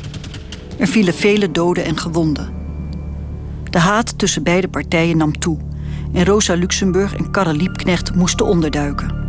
Er 0.78 0.86
vielen 0.86 1.14
vele 1.14 1.50
doden 1.50 1.84
en 1.84 1.98
gewonden. 1.98 2.54
De 3.70 3.78
haat 3.78 4.18
tussen 4.18 4.42
beide 4.42 4.68
partijen 4.68 5.16
nam 5.16 5.38
toe 5.38 5.58
en 6.12 6.24
Rosa 6.24 6.54
Luxemburg 6.54 7.16
en 7.16 7.30
Karel 7.30 7.54
Liebknecht 7.54 8.14
moesten 8.14 8.46
onderduiken. 8.46 9.24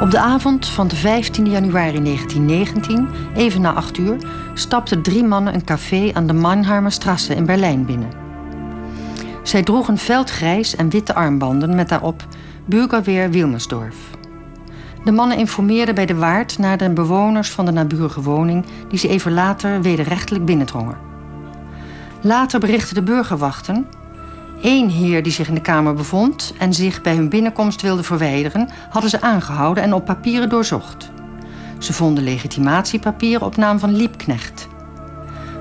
Op 0.00 0.10
de 0.10 0.18
avond 0.18 0.68
van 0.68 0.88
de 0.88 0.96
15 0.96 1.50
januari 1.50 2.02
1919, 2.02 3.08
even 3.36 3.60
na 3.60 3.72
8 3.72 3.98
uur, 3.98 4.16
stapten 4.54 5.02
drie 5.02 5.24
mannen 5.24 5.54
een 5.54 5.64
café 5.64 6.10
aan 6.12 6.26
de 6.26 6.32
Mannheimerstrasse 6.32 7.34
in 7.34 7.46
Berlijn 7.46 7.84
binnen. 7.84 8.29
Zij 9.50 9.62
droegen 9.62 9.98
veldgrijs 9.98 10.76
en 10.76 10.90
witte 10.90 11.14
armbanden 11.14 11.74
met 11.74 11.88
daarop 11.88 12.26
Bürgerweer 12.64 13.30
Wilmersdorf. 13.30 13.96
De 15.04 15.12
mannen 15.12 15.36
informeerden 15.36 15.94
bij 15.94 16.06
de 16.06 16.14
waard 16.14 16.58
naar 16.58 16.76
de 16.76 16.90
bewoners 16.90 17.50
van 17.50 17.64
de 17.64 17.70
naburige 17.70 18.22
woning, 18.22 18.64
die 18.88 18.98
ze 18.98 19.08
even 19.08 19.32
later 19.32 19.82
wederrechtelijk 19.82 20.44
binnendrongen. 20.44 20.96
Later 22.20 22.60
berichtten 22.60 22.94
de 22.94 23.02
burgerwachten 23.02 23.86
Eén 24.62 24.88
heer 24.88 25.22
die 25.22 25.32
zich 25.32 25.48
in 25.48 25.54
de 25.54 25.60
kamer 25.60 25.94
bevond 25.94 26.54
en 26.58 26.74
zich 26.74 27.02
bij 27.02 27.14
hun 27.14 27.28
binnenkomst 27.28 27.82
wilde 27.82 28.02
verwijderen, 28.02 28.68
hadden 28.90 29.10
ze 29.10 29.20
aangehouden 29.20 29.82
en 29.82 29.92
op 29.92 30.04
papieren 30.04 30.48
doorzocht. 30.48 31.10
Ze 31.78 31.92
vonden 31.92 32.24
legitimatiepapieren 32.24 33.46
op 33.46 33.56
naam 33.56 33.78
van 33.78 33.96
Liebknecht. 33.96 34.68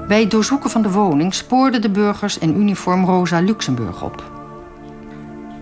Bij 0.09 0.19
het 0.19 0.31
doorzoeken 0.31 0.69
van 0.69 0.81
de 0.81 0.91
woning 0.91 1.33
spoorden 1.33 1.81
de 1.81 1.89
burgers 1.89 2.37
in 2.37 2.59
uniform 2.59 3.05
Rosa 3.05 3.39
Luxemburg 3.39 4.03
op. 4.03 4.31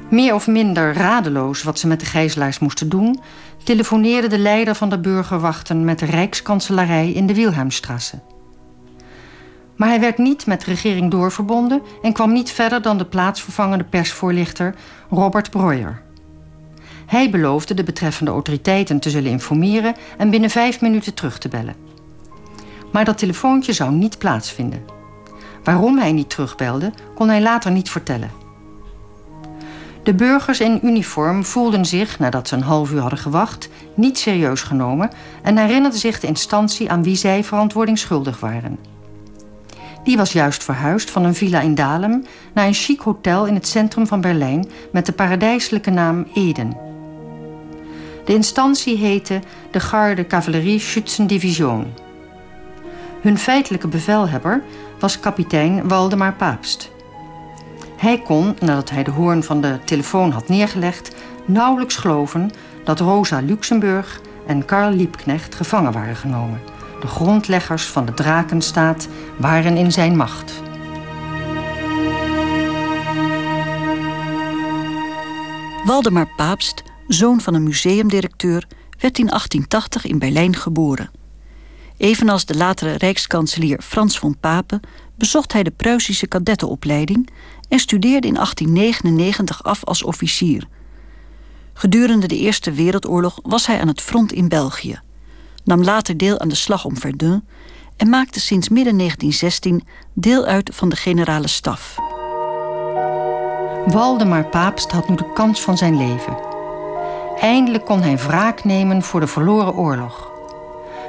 Meer 0.09 0.33
of 0.33 0.47
minder 0.47 0.93
radeloos 0.93 1.63
wat 1.63 1.79
ze 1.79 1.87
met 1.87 1.99
de 1.99 2.05
gijzelaars 2.05 2.59
moesten 2.59 2.89
doen, 2.89 3.19
telefoneerde 3.63 4.27
de 4.27 4.37
leider 4.37 4.75
van 4.75 4.89
de 4.89 4.99
burgerwachten 4.99 5.85
met 5.85 5.99
de 5.99 6.05
Rijkskanselarij 6.05 7.11
in 7.11 7.27
de 7.27 7.33
Wilhelmstrasse. 7.33 8.19
Maar 9.75 9.89
hij 9.89 9.99
werd 9.99 10.17
niet 10.17 10.45
met 10.45 10.59
de 10.59 10.71
regering 10.71 11.11
doorverbonden 11.11 11.81
en 12.01 12.13
kwam 12.13 12.31
niet 12.31 12.51
verder 12.51 12.81
dan 12.81 12.97
de 12.97 13.05
plaatsvervangende 13.05 13.83
persvoorlichter 13.83 14.75
Robert 15.09 15.49
Breuer. 15.49 16.01
Hij 17.05 17.29
beloofde 17.29 17.73
de 17.73 17.83
betreffende 17.83 18.31
autoriteiten 18.31 18.99
te 18.99 19.09
zullen 19.09 19.31
informeren 19.31 19.95
en 20.17 20.29
binnen 20.29 20.49
vijf 20.49 20.81
minuten 20.81 21.13
terug 21.13 21.37
te 21.37 21.49
bellen. 21.49 21.86
Maar 22.97 23.05
dat 23.05 23.17
telefoontje 23.17 23.73
zou 23.73 23.91
niet 23.91 24.17
plaatsvinden. 24.17 24.85
Waarom 25.63 25.97
hij 25.97 26.11
niet 26.11 26.29
terugbelde, 26.29 26.91
kon 27.15 27.27
hij 27.29 27.41
later 27.41 27.71
niet 27.71 27.89
vertellen. 27.89 28.31
De 30.03 30.13
burgers 30.13 30.59
in 30.59 30.79
uniform 30.83 31.45
voelden 31.45 31.85
zich, 31.85 32.19
nadat 32.19 32.47
ze 32.47 32.55
een 32.55 32.61
half 32.61 32.91
uur 32.91 32.99
hadden 32.99 33.19
gewacht, 33.19 33.69
niet 33.95 34.17
serieus 34.17 34.61
genomen 34.61 35.09
en 35.43 35.57
herinnerden 35.57 35.99
zich 35.99 36.19
de 36.19 36.27
instantie 36.27 36.91
aan 36.91 37.03
wie 37.03 37.15
zij 37.15 37.43
verantwoording 37.43 37.97
schuldig 37.97 38.39
waren. 38.39 38.79
Die 40.03 40.17
was 40.17 40.31
juist 40.31 40.63
verhuisd 40.63 41.09
van 41.09 41.23
een 41.23 41.35
villa 41.35 41.61
in 41.61 41.75
Dalem 41.75 42.25
naar 42.53 42.67
een 42.67 42.73
chic 42.73 42.99
hotel 42.99 43.45
in 43.45 43.53
het 43.53 43.67
centrum 43.67 44.07
van 44.07 44.21
Berlijn 44.21 44.69
met 44.91 45.05
de 45.05 45.13
paradijselijke 45.13 45.89
naam 45.89 46.27
Eden. 46.33 46.77
De 48.25 48.33
instantie 48.33 48.97
heette 48.97 49.39
de 49.71 49.79
Garde 49.79 50.27
Cavalerie 50.27 50.79
Schützendivision. 50.79 52.05
Hun 53.21 53.37
feitelijke 53.37 53.87
bevelhebber 53.87 54.63
was 54.99 55.19
kapitein 55.19 55.87
Waldemar 55.87 56.33
Paapst. 56.33 56.91
Hij 57.97 58.21
kon, 58.21 58.55
nadat 58.59 58.89
hij 58.89 59.03
de 59.03 59.11
hoorn 59.11 59.43
van 59.43 59.61
de 59.61 59.79
telefoon 59.85 60.31
had 60.31 60.47
neergelegd, 60.47 61.15
nauwelijks 61.45 61.95
geloven 61.95 62.51
dat 62.83 62.99
Rosa 62.99 63.39
Luxemburg 63.39 64.21
en 64.47 64.65
Karl 64.65 64.91
Liebknecht 64.91 65.55
gevangen 65.55 65.91
waren 65.91 66.15
genomen 66.15 66.75
de 67.01 67.07
grondleggers 67.07 67.85
van 67.85 68.05
de 68.05 68.13
Drakenstaat, 68.13 69.07
waren 69.37 69.77
in 69.77 69.91
zijn 69.91 70.15
macht. 70.15 70.61
Waldemar 75.85 76.27
Paapst, 76.35 76.83
zoon 77.07 77.41
van 77.41 77.53
een 77.53 77.63
museumdirecteur, 77.63 78.67
werd 78.99 79.17
in 79.19 79.27
1880 79.27 80.05
in 80.05 80.19
Berlijn 80.19 80.55
geboren. 80.55 81.09
Evenals 81.97 82.45
de 82.45 82.55
latere 82.55 82.93
rijkskanselier 82.97 83.81
Frans 83.81 84.19
von 84.19 84.37
Papen 84.39 84.79
bezocht 85.15 85.53
hij 85.53 85.63
de 85.63 85.71
Pruisische 85.71 86.27
kadettenopleiding 86.27 87.29
en 87.69 87.79
studeerde 87.79 88.27
in 88.27 88.33
1899 88.33 89.63
af 89.63 89.83
als 89.83 90.03
officier. 90.03 90.67
Gedurende 91.73 92.27
de 92.27 92.37
Eerste 92.37 92.71
Wereldoorlog 92.71 93.39
was 93.43 93.67
hij 93.67 93.81
aan 93.81 93.87
het 93.87 94.01
front 94.01 94.31
in 94.31 94.47
België, 94.47 94.99
nam 95.63 95.83
later 95.83 96.17
deel 96.17 96.39
aan 96.39 96.49
de 96.49 96.55
slag 96.55 96.85
om 96.85 96.97
Verdun 96.97 97.43
en 97.97 98.09
maakte 98.09 98.39
sinds 98.39 98.69
midden 98.69 98.97
1916 98.97 99.87
deel 100.13 100.45
uit 100.45 100.69
van 100.73 100.89
de 100.89 100.95
generale 100.95 101.47
staf. 101.47 101.95
Waldemar 103.85 104.45
Paapst 104.45 104.91
had 104.91 105.09
nu 105.09 105.15
de 105.15 105.31
kans 105.33 105.61
van 105.61 105.77
zijn 105.77 105.97
leven. 105.97 106.37
Eindelijk 107.39 107.85
kon 107.85 108.01
hij 108.01 108.17
wraak 108.17 108.63
nemen 108.63 109.01
voor 109.03 109.19
de 109.19 109.27
verloren 109.27 109.75
oorlog. 109.75 110.36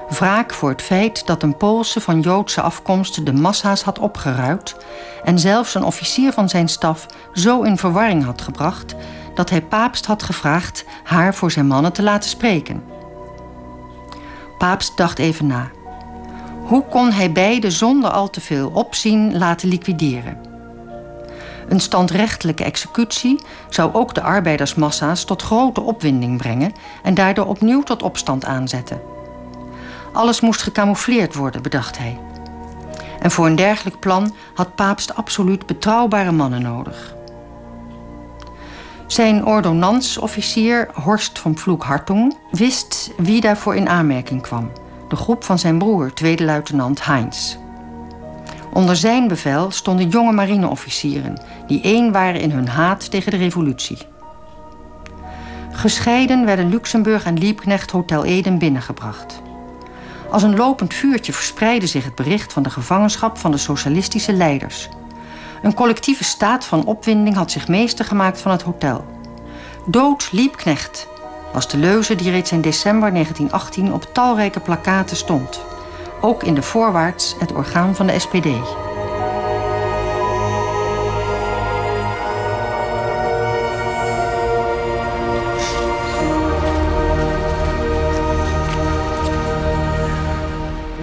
Wraak 0.09 0.55
voor 0.55 0.69
het 0.69 0.83
feit 0.83 1.27
dat 1.27 1.43
een 1.43 1.57
Poolse 1.57 2.01
van 2.01 2.21
Joodse 2.21 2.61
afkomst 2.61 3.27
de 3.27 3.33
massa's 3.33 3.83
had 3.83 3.99
opgeruid 3.99 4.77
en 5.25 5.39
zelfs 5.39 5.75
een 5.75 5.85
officier 5.85 6.33
van 6.33 6.49
zijn 6.49 6.69
staf 6.69 7.07
zo 7.33 7.63
in 7.63 7.77
verwarring 7.77 8.25
had 8.25 8.43
gebracht 8.43 8.95
dat 9.35 9.51
hij 9.51 9.63
Paapst 9.63 10.07
had 10.07 10.23
gevraagd 10.23 10.85
haar 11.05 11.35
voor 11.35 11.51
zijn 11.51 11.67
mannen 11.67 11.93
te 11.93 12.03
laten 12.03 12.31
spreken. 12.31 12.85
Paapst 14.59 14.97
dacht 14.97 15.19
even 15.19 15.47
na. 15.47 15.71
Hoe 16.65 16.85
kon 16.85 17.13
hij 17.13 17.33
beide 17.33 17.71
zonder 17.71 18.11
al 18.11 18.31
te 18.31 18.41
veel 18.41 18.71
opzien 18.75 19.39
laten 19.39 19.69
liquideren? 19.69 20.41
Een 21.69 21.81
standrechtelijke 21.81 22.65
executie 22.65 23.41
zou 23.69 23.95
ook 23.95 24.15
de 24.15 24.23
arbeidersmassa's 24.23 25.25
tot 25.25 25.43
grote 25.43 25.81
opwinding 25.81 26.39
brengen 26.39 26.73
en 27.03 27.15
daardoor 27.15 27.47
opnieuw 27.47 27.83
tot 27.83 28.03
opstand 28.03 28.45
aanzetten. 28.45 29.18
Alles 30.13 30.41
moest 30.41 30.63
gecamoufleerd 30.63 31.35
worden, 31.35 31.63
bedacht 31.63 31.99
hij. 31.99 32.19
En 33.21 33.31
voor 33.31 33.47
een 33.47 33.57
dergelijk 33.57 33.99
plan 33.99 34.35
had 34.55 34.75
Paapst 34.75 35.15
absoluut 35.15 35.67
betrouwbare 35.67 36.33
mannen 36.33 36.63
nodig. 36.63 37.17
Zijn 39.07 39.47
ordonnansofficier 39.47 40.89
Horst 40.95 41.39
van 41.39 41.55
Pflug-Hartung 41.55 42.37
wist 42.51 43.11
wie 43.17 43.41
daarvoor 43.41 43.77
in 43.77 43.89
aanmerking 43.89 44.43
kwam. 44.43 44.71
De 45.09 45.17
groep 45.17 45.45
van 45.45 45.59
zijn 45.59 45.79
broer, 45.79 46.13
tweede 46.13 46.45
luitenant 46.45 47.05
Heinz. 47.05 47.57
Onder 48.73 48.97
zijn 48.97 49.29
bevel 49.29 49.71
stonden 49.71 50.09
jonge 50.09 50.33
marineofficieren 50.33 51.43
die 51.67 51.83
één 51.83 52.13
waren 52.13 52.41
in 52.41 52.51
hun 52.51 52.69
haat 52.69 53.11
tegen 53.11 53.31
de 53.31 53.37
revolutie. 53.37 53.99
Gescheiden 55.73 56.45
werden 56.45 56.69
Luxemburg 56.69 57.25
en 57.25 57.39
Liebknecht 57.39 57.91
Hotel 57.91 58.25
Eden 58.25 58.59
binnengebracht. 58.59 59.43
Als 60.31 60.43
een 60.43 60.57
lopend 60.57 60.95
vuurtje 60.95 61.33
verspreidde 61.33 61.87
zich 61.87 62.05
het 62.05 62.15
bericht 62.15 62.53
van 62.53 62.63
de 62.63 62.71
gevangenschap 62.71 63.39
van 63.39 63.51
de 63.51 63.57
socialistische 63.57 64.33
leiders. 64.33 64.89
Een 65.63 65.75
collectieve 65.75 66.25
staat 66.25 66.65
van 66.65 66.85
opwinding 66.85 67.37
had 67.37 67.51
zich 67.51 67.69
meester 67.69 68.05
gemaakt 68.05 68.41
van 68.41 68.53
het 68.53 68.63
hotel. 68.63 69.05
Dood 69.87 70.29
Liebknecht 70.33 71.09
was 71.53 71.69
de 71.69 71.77
leuze 71.77 72.15
die 72.15 72.31
reeds 72.31 72.53
in 72.53 72.61
december 72.61 73.13
1918 73.13 73.93
op 73.93 74.15
talrijke 74.15 74.61
plakaten 74.61 75.17
stond. 75.17 75.61
Ook 76.21 76.43
in 76.43 76.55
de 76.55 76.63
voorwaarts 76.63 77.35
het 77.39 77.53
orgaan 77.53 77.95
van 77.95 78.07
de 78.07 78.19
SPD. 78.19 78.47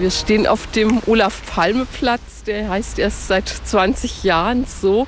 Wir 0.06 0.12
stehen 0.12 0.46
auf 0.46 0.68
dem 0.68 1.02
Olaf-Palme-Platz, 1.08 2.44
der 2.46 2.70
heißt 2.70 3.00
erst 3.00 3.28
seit 3.28 3.50
20 3.50 4.24
Jahren 4.24 4.66
so. 4.82 5.08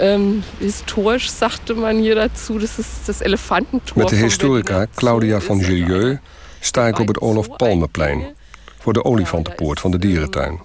Ähm, 0.00 0.42
historisch 0.58 1.30
sagte 1.30 1.74
man 1.74 1.98
hier 1.98 2.16
dazu, 2.16 2.58
das 2.58 2.80
ist 2.80 2.88
das 3.06 3.20
Elefantentor. 3.20 4.02
Met 4.02 4.08
de 4.08 4.16
historica 4.16 4.86
Claudia 4.94 5.40
van 5.40 5.62
Gillieu 5.62 6.18
sta 6.60 6.86
ik 6.86 6.98
op 6.98 7.08
het 7.08 7.20
Olaf 7.20 7.56
Palmeplein 7.56 8.34
voor 8.78 8.92
de 8.92 9.04
olifantenpoort 9.04 9.80
van 9.80 9.90
de 9.90 9.98
dierentuin. 9.98 10.60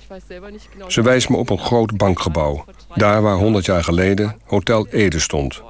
Ze 0.88 1.01
wijst 1.01 1.29
me 1.29 1.38
op 1.38 1.49
een 1.49 1.59
groot 1.59 1.97
bankgebouw, 1.97 2.65
daar 2.95 3.21
waar 3.21 3.38
100 3.38 3.65
jaar 3.65 3.84
geleden 3.84 4.36
Hotel 4.45 4.88
Ede 4.88 5.19
stond. 5.19 5.62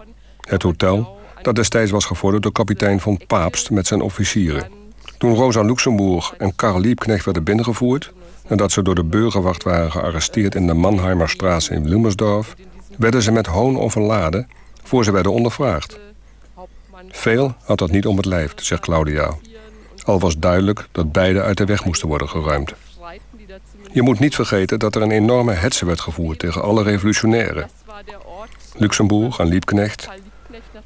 Het 0.41 0.63
hotel 0.63 1.17
dat 1.41 1.55
destijds 1.55 1.91
was 1.91 2.05
gevorderd 2.05 2.43
door 2.43 2.51
kapitein 2.51 2.99
von 2.99 3.19
Paapst 3.27 3.69
met 3.69 3.87
zijn 3.87 4.01
officieren. 4.01 4.78
Toen 5.19 5.35
Rosa 5.35 5.61
Luxemburg 5.61 6.33
en 6.37 6.55
Karl 6.55 6.79
Liebknecht 6.79 7.25
werden 7.25 7.43
binnengevoerd... 7.43 8.13
nadat 8.47 8.71
ze 8.71 8.81
door 8.81 8.95
de 8.95 9.03
burgerwacht 9.03 9.63
waren 9.63 9.91
gearresteerd 9.91 10.55
in 10.55 10.67
de 10.67 10.73
Mannheimerstraat 10.73 11.69
in 11.69 11.83
Wilmersdorf... 11.83 12.55
werden 12.97 13.21
ze 13.21 13.31
met 13.31 13.45
hoon 13.45 13.79
overladen 13.79 14.47
voor 14.83 15.03
ze 15.03 15.11
werden 15.11 15.31
ondervraagd. 15.31 15.99
Veel 17.09 17.53
had 17.63 17.77
dat 17.77 17.91
niet 17.91 18.05
om 18.05 18.17
het 18.17 18.25
lijf, 18.25 18.53
zegt 18.55 18.81
Claudia. 18.81 19.35
Al 20.03 20.19
was 20.19 20.37
duidelijk 20.37 20.87
dat 20.91 21.11
beide 21.11 21.41
uit 21.41 21.57
de 21.57 21.65
weg 21.65 21.85
moesten 21.85 22.07
worden 22.07 22.29
geruimd. 22.29 22.73
Je 23.91 24.01
moet 24.01 24.19
niet 24.19 24.35
vergeten 24.35 24.79
dat 24.79 24.95
er 24.95 25.01
een 25.01 25.11
enorme 25.11 25.53
hetze 25.53 25.85
werd 25.85 25.99
gevoerd 25.99 26.39
tegen 26.39 26.61
alle 26.61 26.83
revolutionairen. 26.83 27.69
Luxemburg 28.75 29.39
en 29.39 29.47
Liebknecht 29.47 30.09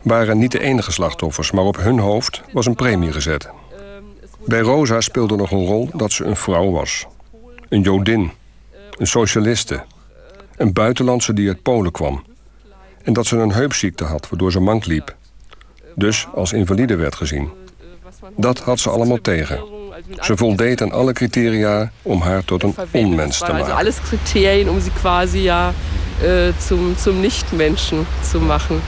waren 0.01 0.37
niet 0.37 0.51
de 0.51 0.59
enige 0.59 0.91
slachtoffers, 0.91 1.51
maar 1.51 1.63
op 1.63 1.77
hun 1.77 1.99
hoofd 1.99 2.41
was 2.51 2.65
een 2.65 2.75
premie 2.75 3.11
gezet. 3.11 3.49
Bij 4.45 4.59
Rosa 4.59 5.01
speelde 5.01 5.35
nog 5.35 5.51
een 5.51 5.65
rol 5.65 5.89
dat 5.93 6.11
ze 6.11 6.25
een 6.25 6.35
vrouw 6.35 6.71
was. 6.71 7.05
Een 7.69 7.81
Jodin, 7.81 8.31
een 8.97 9.07
socialiste, 9.07 9.83
een 10.57 10.73
buitenlandse 10.73 11.33
die 11.33 11.47
uit 11.47 11.61
Polen 11.61 11.91
kwam. 11.91 12.23
En 13.03 13.13
dat 13.13 13.25
ze 13.25 13.37
een 13.37 13.51
heupziekte 13.51 14.03
had, 14.03 14.29
waardoor 14.29 14.51
ze 14.51 14.59
mank 14.59 14.85
liep. 14.85 15.15
Dus 15.95 16.27
als 16.35 16.53
invalide 16.53 16.95
werd 16.95 17.15
gezien. 17.15 17.49
Dat 18.37 18.59
had 18.59 18.79
ze 18.79 18.89
allemaal 18.89 19.21
tegen. 19.21 19.63
Ze 20.19 20.37
voldeed 20.37 20.81
aan 20.81 20.91
alle 20.91 21.13
criteria 21.13 21.91
om 22.01 22.21
haar 22.21 22.45
tot 22.45 22.63
een 22.63 22.75
onmens 22.91 23.37
te 23.37 23.51
maken. 23.51 23.75
alles 23.75 24.01
criteria 24.01 24.69
om 24.69 24.81
ze 24.81 24.91
quasi 24.91 25.41
ja 25.41 25.73
uh, 26.23 26.53
zum, 26.59 26.95
zum 26.97 27.19
Nicht-Menschen 27.19 28.05
te 28.31 28.39
maken. 28.39 28.81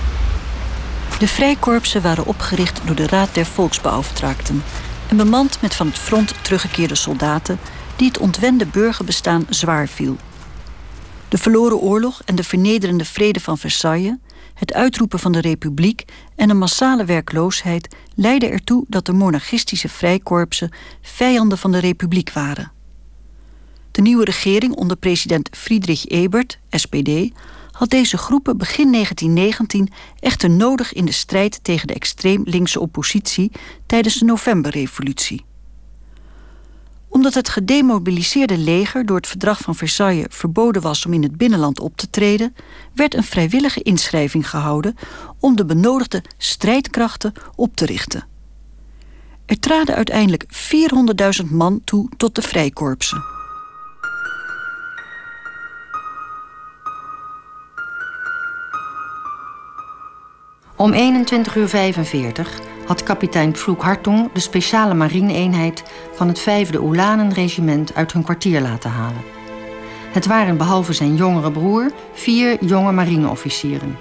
De 1.20 1.28
vrijkorpsen 1.28 2.02
waren 2.02 2.26
opgericht 2.26 2.82
door 2.86 2.96
de 2.96 3.08
Raad 3.08 3.30
der 3.34 3.46
Volksbeauftragten 3.46 4.64
en 5.10 5.18
bemand 5.18 5.62
met 5.62 5.76
van 5.76 5.88
het 5.88 5.98
front 5.98 6.34
teruggekeerde 6.42 6.96
soldaten 6.96 7.60
die 7.96 8.08
het 8.08 8.18
ontwende 8.18 8.66
burgerbestaan 8.66 9.46
zwaar 9.50 9.88
viel. 9.88 10.18
De 11.30 11.38
verloren 11.38 11.78
oorlog 11.78 12.22
en 12.26 12.36
de 12.36 12.44
vernederende 12.44 13.06
vrede 13.06 13.40
van 13.40 13.58
Versailles, 13.58 14.16
het 14.54 14.74
uitroepen 14.74 15.20
van 15.20 15.32
de 15.32 15.42
republiek 15.42 16.06
en 16.36 16.50
een 16.50 16.58
massale 16.58 17.06
werkloosheid 17.06 17.96
leidden 18.16 18.52
ertoe 18.52 18.86
dat 18.88 19.06
de 19.06 19.14
monarchistische 19.14 19.90
vrijkorpsen 19.90 20.72
vijanden 21.02 21.58
van 21.58 21.72
de 21.72 21.80
republiek 21.80 22.32
waren. 22.32 22.72
De 23.92 24.02
nieuwe 24.02 24.26
regering 24.26 24.74
onder 24.74 24.98
president 24.98 25.50
Friedrich 25.52 26.06
Ebert, 26.06 26.60
SPD, 26.70 27.10
had 27.76 27.90
deze 27.90 28.18
groepen 28.18 28.58
begin 28.58 28.92
1919 28.92 29.90
echter 30.20 30.50
nodig 30.50 30.94
in 30.94 31.06
de 31.06 31.12
strijd 31.12 31.64
tegen 31.64 31.88
de 31.88 31.94
extreem 31.94 32.42
linkse 32.46 32.80
oppositie 32.80 33.52
tijdens 33.86 34.16
de 34.16 34.26
Novemberrevolutie. 34.26 35.46
Omdat 37.08 37.34
het 37.34 37.50
gedemobiliseerde 37.50 38.58
leger 38.58 39.06
door 39.06 39.16
het 39.16 39.28
verdrag 39.28 39.60
van 39.60 39.76
Versailles 39.76 40.26
verboden 40.30 40.82
was 40.82 41.06
om 41.06 41.14
in 41.14 41.24
het 41.24 41.38
binnenland 41.38 41.80
op 41.80 41.98
te 41.98 42.10
treden, 42.10 42.56
werd 42.94 43.14
een 43.14 43.24
vrijwillige 43.24 43.82
inschrijving 43.82 44.50
gehouden 44.50 44.96
om 45.40 45.56
de 45.56 45.66
benodigde 45.66 46.24
strijdkrachten 46.38 47.34
op 47.56 47.76
te 47.76 47.86
richten. 47.86 48.28
Er 49.46 49.60
traden 49.60 49.96
uiteindelijk 49.96 50.46
400.000 51.44 51.52
man 51.52 51.82
toe 51.84 52.10
tot 52.18 52.36
de 52.36 52.42
vrijkorpsen. 52.42 53.35
Om 60.78 60.94
21.45 60.94 60.98
uur 62.14 62.48
had 62.86 63.04
kapitein 63.04 63.52
Pflug 63.52 63.82
Hartung 63.82 64.30
de 64.34 64.40
speciale 64.40 64.94
marineeenheid 64.94 65.84
van 66.14 66.28
het 66.28 66.40
5e 66.40 66.84
Ulanenregiment 66.84 67.96
uit 67.96 68.14
hun 68.14 68.24
kwartier 68.24 68.62
laten 68.62 68.90
halen. 68.90 69.22
Het 70.12 70.26
waren 70.26 70.58
behalve 70.58 70.94
zijn 70.94 71.16
jongere 71.16 71.52
broer 71.52 71.92
vier 72.14 72.66
jonge 72.66 72.92
marineofficieren. 72.92 73.98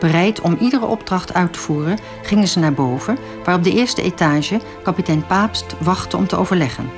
Bereid 0.00 0.40
om 0.40 0.56
iedere 0.60 0.86
opdracht 0.86 1.34
uit 1.34 1.52
te 1.52 1.58
voeren, 1.58 1.98
gingen 2.22 2.48
ze 2.48 2.58
naar 2.58 2.74
boven, 2.74 3.18
waar 3.44 3.54
op 3.54 3.64
de 3.64 3.72
eerste 3.72 4.02
etage 4.02 4.60
kapitein 4.82 5.26
Paapst 5.26 5.76
wachtte 5.80 6.16
om 6.16 6.26
te 6.26 6.36
overleggen. 6.36 6.90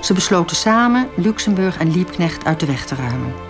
Ze 0.00 0.14
besloten 0.14 0.56
samen 0.56 1.08
Luxemburg 1.14 1.78
en 1.78 1.92
Liebknecht 1.92 2.44
uit 2.44 2.60
de 2.60 2.66
weg 2.66 2.86
te 2.86 2.94
ruimen. 2.94 3.49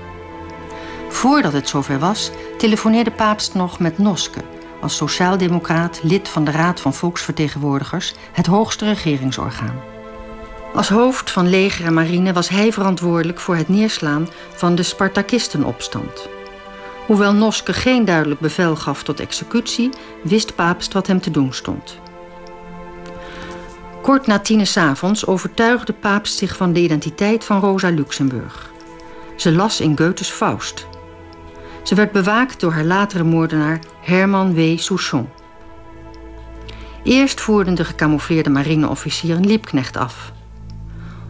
Voordat 1.11 1.53
het 1.53 1.69
zover 1.69 1.99
was, 1.99 2.31
telefoneerde 2.59 3.11
Paapst 3.11 3.55
nog 3.55 3.79
met 3.79 3.99
Noske, 3.99 4.41
als 4.81 4.97
sociaaldemocraat 4.97 6.01
lid 6.03 6.29
van 6.29 6.45
de 6.45 6.51
Raad 6.51 6.81
van 6.81 6.95
Volksvertegenwoordigers, 6.95 8.15
het 8.33 8.47
hoogste 8.47 8.85
regeringsorgaan. 8.85 9.81
Als 10.75 10.89
hoofd 10.89 11.31
van 11.31 11.49
leger 11.49 11.87
en 11.87 11.95
marine 11.95 12.33
was 12.33 12.49
hij 12.49 12.73
verantwoordelijk 12.73 13.41
voor 13.41 13.57
het 13.57 13.69
neerslaan 13.69 14.29
van 14.55 14.75
de 14.75 14.83
Spartakistenopstand. 14.83 16.29
Hoewel 17.07 17.33
Noske 17.33 17.73
geen 17.73 18.05
duidelijk 18.05 18.41
bevel 18.41 18.77
gaf 18.77 19.03
tot 19.03 19.21
executie, 19.21 19.91
wist 20.23 20.55
Paapst 20.55 20.93
wat 20.93 21.07
hem 21.07 21.21
te 21.21 21.31
doen 21.31 21.53
stond. 21.53 21.99
Kort 24.03 24.27
na 24.27 24.39
tien 24.39 24.67
avonds 24.75 25.27
overtuigde 25.27 25.93
Paapst 25.93 26.39
zich 26.39 26.57
van 26.57 26.73
de 26.73 26.81
identiteit 26.81 27.45
van 27.45 27.61
Rosa 27.61 27.89
Luxemburg. 27.89 28.71
Ze 29.37 29.53
las 29.53 29.81
in 29.81 29.99
Goethes 29.99 30.31
Faust. 30.31 30.89
Ze 31.83 31.95
werd 31.95 32.13
bewaakt 32.13 32.61
door 32.61 32.73
haar 32.73 32.85
latere 32.85 33.25
moordenaar 33.25 33.81
Herman 34.01 34.55
W. 34.55 34.79
Souchon. 34.79 35.29
Eerst 37.03 37.41
voerden 37.41 37.75
de 37.75 37.85
gecamoufleerde 37.85 38.51
marineofficier 38.51 39.37
een 39.37 39.47
liepknecht 39.47 39.97
af. 39.97 40.33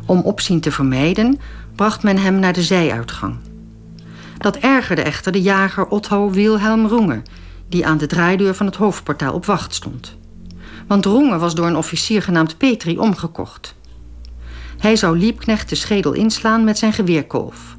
Om 0.07 0.21
opzien 0.21 0.61
te 0.61 0.73
vermijden, 0.73 1.41
bracht 1.75 2.03
men 2.03 2.19
hem 2.19 2.39
naar 2.39 2.53
de 2.53 2.63
zijuitgang. 2.63 3.37
Dat 4.39 4.57
ergerde 4.57 5.03
echter 5.03 5.33
de 5.33 5.43
jager 5.43 5.87
Otto 5.87 6.31
Wilhelm 6.31 6.87
Roenge, 6.87 7.23
die 7.69 7.87
aan 7.87 7.99
de 7.99 8.07
draaideur 8.07 8.55
van 8.55 8.67
het 8.67 8.77
hoofdportaal 8.77 9.35
op 9.35 9.45
wacht 9.45 9.75
stond. 9.75 10.17
Want 10.87 11.05
Roenge 11.05 11.39
was 11.39 11.55
door 11.55 11.67
een 11.67 11.77
officier 11.77 12.23
genaamd 12.23 12.57
Petri 12.57 12.99
omgekocht. 12.99 13.75
Hij 14.79 14.97
zou 14.97 15.19
Liebknecht 15.19 15.69
de 15.69 15.75
schedel 15.75 16.13
inslaan 16.13 16.65
met 16.65 16.79
zijn 16.79 16.93
geweerkolf. 16.93 17.77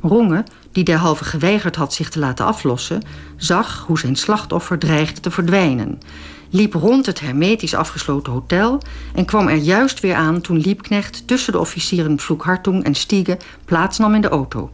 Roenge, 0.00 0.44
die 0.76 0.84
derhalve 0.84 1.24
geweigerd 1.24 1.76
had 1.76 1.92
zich 1.92 2.08
te 2.08 2.18
laten 2.18 2.44
aflossen, 2.44 3.02
zag 3.36 3.84
hoe 3.86 3.98
zijn 3.98 4.16
slachtoffer 4.16 4.78
dreigde 4.78 5.20
te 5.20 5.30
verdwijnen, 5.30 5.98
liep 6.50 6.74
rond 6.74 7.06
het 7.06 7.20
hermetisch 7.20 7.74
afgesloten 7.74 8.32
hotel 8.32 8.82
en 9.14 9.24
kwam 9.24 9.48
er 9.48 9.56
juist 9.56 10.00
weer 10.00 10.14
aan 10.14 10.40
toen 10.40 10.58
Liebknecht 10.58 11.26
tussen 11.26 11.52
de 11.52 11.58
officieren 11.58 12.18
Vloekhartung 12.18 12.84
en 12.84 12.94
Stiege 12.94 13.38
plaatsnam 13.64 14.14
in 14.14 14.20
de 14.20 14.28
auto. 14.28 14.70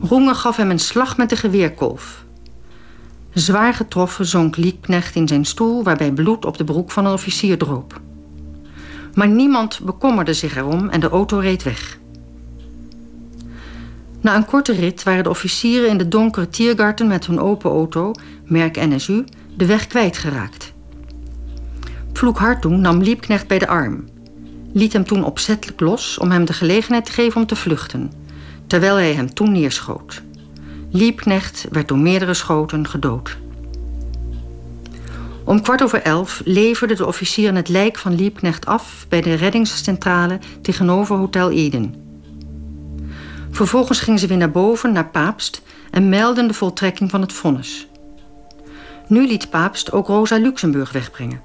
Roenge 0.00 0.34
gaf 0.34 0.56
hem 0.56 0.70
een 0.70 0.78
slag 0.78 1.16
met 1.16 1.28
de 1.28 1.36
geweerkolf. 1.36 2.24
Zwaar 3.32 3.74
getroffen 3.74 4.26
zonk 4.26 4.56
Liebknecht 4.56 5.14
in 5.14 5.28
zijn 5.28 5.44
stoel 5.44 5.82
waarbij 5.82 6.12
bloed 6.12 6.44
op 6.44 6.56
de 6.56 6.64
broek 6.64 6.90
van 6.90 7.06
een 7.06 7.12
officier 7.12 7.58
droop. 7.58 8.00
Maar 9.14 9.28
niemand 9.28 9.80
bekommerde 9.82 10.34
zich 10.34 10.56
erom 10.56 10.88
en 10.88 11.00
de 11.00 11.08
auto 11.08 11.38
reed 11.38 11.62
weg. 11.62 12.00
Na 14.22 14.36
een 14.36 14.44
korte 14.44 14.72
rit 14.72 15.02
waren 15.02 15.22
de 15.22 15.30
officieren 15.30 15.88
in 15.88 15.98
de 15.98 16.08
donkere 16.08 16.48
Tiergarten 16.48 17.06
met 17.06 17.26
hun 17.26 17.40
open 17.40 17.70
auto, 17.70 18.12
merk 18.44 18.76
NSU, 18.76 19.24
de 19.56 19.66
weg 19.66 19.86
kwijtgeraakt. 19.86 20.72
Vloek 22.12 22.38
Hartung 22.38 22.78
nam 22.78 23.02
Liebknecht 23.02 23.46
bij 23.46 23.58
de 23.58 23.66
arm, 23.66 24.04
liet 24.72 24.92
hem 24.92 25.04
toen 25.04 25.24
opzettelijk 25.24 25.80
los 25.80 26.18
om 26.18 26.30
hem 26.30 26.44
de 26.44 26.52
gelegenheid 26.52 27.04
te 27.04 27.12
geven 27.12 27.40
om 27.40 27.46
te 27.46 27.56
vluchten, 27.56 28.12
terwijl 28.66 28.94
hij 28.94 29.14
hem 29.14 29.34
toen 29.34 29.52
neerschoot. 29.52 30.22
Liebknecht 30.90 31.66
werd 31.70 31.88
door 31.88 31.98
meerdere 31.98 32.34
schoten 32.34 32.88
gedood. 32.88 33.38
Om 35.44 35.62
kwart 35.62 35.82
over 35.82 36.02
elf 36.02 36.42
leverde 36.44 36.94
de 36.94 37.06
officier 37.06 37.54
het 37.54 37.68
lijk 37.68 37.98
van 37.98 38.14
Liebknecht 38.14 38.66
af 38.66 39.06
bij 39.08 39.20
de 39.20 39.34
reddingscentrale 39.34 40.38
tegenover 40.60 41.16
Hotel 41.16 41.50
Eden. 41.50 42.01
Vervolgens 43.52 44.00
gingen 44.00 44.18
ze 44.18 44.26
weer 44.26 44.36
naar 44.36 44.50
boven, 44.50 44.92
naar 44.92 45.08
Paapst, 45.08 45.62
en 45.90 46.08
meldden 46.08 46.46
de 46.46 46.54
voltrekking 46.54 47.10
van 47.10 47.20
het 47.20 47.32
vonnis. 47.32 47.88
Nu 49.06 49.26
liet 49.26 49.50
Paapst 49.50 49.92
ook 49.92 50.06
Rosa 50.06 50.36
Luxemburg 50.36 50.92
wegbrengen. 50.92 51.42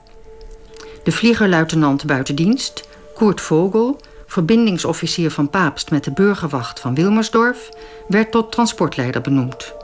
De 1.03 1.11
vliegerluitenant 1.11 2.05
buiten 2.05 2.35
dienst, 2.35 2.87
Koert 3.15 3.41
Vogel, 3.41 4.01
verbindingsofficier 4.27 5.31
van 5.31 5.49
Paapst 5.49 5.91
met 5.91 6.03
de 6.03 6.11
burgerwacht 6.11 6.79
van 6.79 6.95
Wilmersdorf, 6.95 7.69
werd 8.07 8.31
tot 8.31 8.51
transportleider 8.51 9.21
benoemd. 9.21 9.76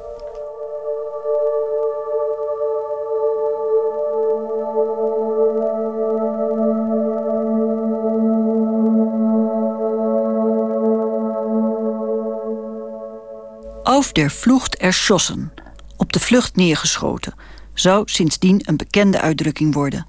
Auf 13.94 14.12
der 14.12 14.30
Vlucht 14.30 14.76
erschossen, 14.76 15.52
op 15.98 16.14
de 16.14 16.20
vlucht 16.20 16.56
neergeschoten, 16.56 17.34
zou 17.74 18.04
sindsdien 18.06 18.62
een 18.66 18.78
bekende 18.78 19.22
uitdrukking 19.22 19.74
worden. 19.74 20.08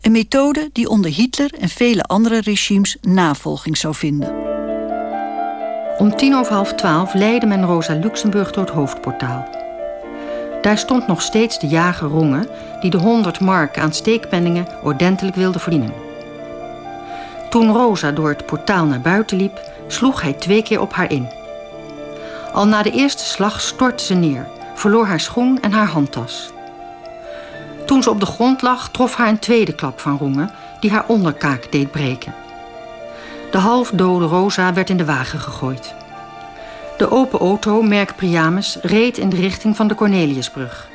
Een 0.00 0.12
methode 0.12 0.70
die 0.72 0.88
onder 0.88 1.10
Hitler 1.10 1.50
en 1.60 1.68
vele 1.68 2.02
andere 2.02 2.40
regimes 2.40 2.96
navolging 3.00 3.76
zou 3.76 3.94
vinden. 3.94 4.34
Om 5.98 6.16
tien 6.16 6.34
over 6.34 6.52
half 6.52 6.74
twaalf 6.74 7.14
leidde 7.14 7.46
men 7.46 7.64
Rosa 7.64 7.94
Luxemburg 7.94 8.50
door 8.50 8.64
het 8.64 8.74
hoofdportaal. 8.74 9.48
Daar 10.62 10.78
stond 10.78 11.06
nog 11.06 11.22
steeds 11.22 11.58
de 11.58 11.66
jager 11.66 12.08
Ronge, 12.08 12.48
die 12.80 12.90
de 12.90 12.98
100 12.98 13.40
mark 13.40 13.78
aan 13.78 13.92
steekpenningen 13.92 14.66
ordentelijk 14.82 15.36
wilde 15.36 15.58
verdienen. 15.58 15.92
Toen 17.48 17.72
Rosa 17.72 18.12
door 18.12 18.28
het 18.28 18.46
portaal 18.46 18.84
naar 18.84 19.00
buiten 19.00 19.36
liep, 19.36 19.60
sloeg 19.86 20.22
hij 20.22 20.32
twee 20.32 20.62
keer 20.62 20.80
op 20.80 20.92
haar 20.92 21.10
in. 21.12 21.39
Al 22.52 22.66
na 22.66 22.82
de 22.82 22.90
eerste 22.90 23.24
slag 23.24 23.60
stortte 23.60 24.04
ze 24.04 24.14
neer, 24.14 24.48
verloor 24.74 25.06
haar 25.06 25.20
schoen 25.20 25.58
en 25.60 25.72
haar 25.72 25.88
handtas. 25.88 26.50
Toen 27.86 28.02
ze 28.02 28.10
op 28.10 28.20
de 28.20 28.26
grond 28.26 28.62
lag, 28.62 28.90
trof 28.90 29.14
haar 29.14 29.28
een 29.28 29.38
tweede 29.38 29.74
klap 29.74 30.00
van 30.00 30.18
Rongen, 30.18 30.50
die 30.80 30.90
haar 30.90 31.04
onderkaak 31.06 31.72
deed 31.72 31.90
breken. 31.90 32.34
De 33.50 33.58
halfdode 33.58 34.24
Rosa 34.24 34.72
werd 34.72 34.90
in 34.90 34.96
de 34.96 35.04
wagen 35.04 35.40
gegooid. 35.40 35.94
De 36.96 37.10
open 37.10 37.38
auto, 37.38 37.82
merk 37.82 38.16
Priamus, 38.16 38.78
reed 38.82 39.18
in 39.18 39.28
de 39.28 39.36
richting 39.36 39.76
van 39.76 39.88
de 39.88 39.94
Corneliusbrug. 39.94 40.89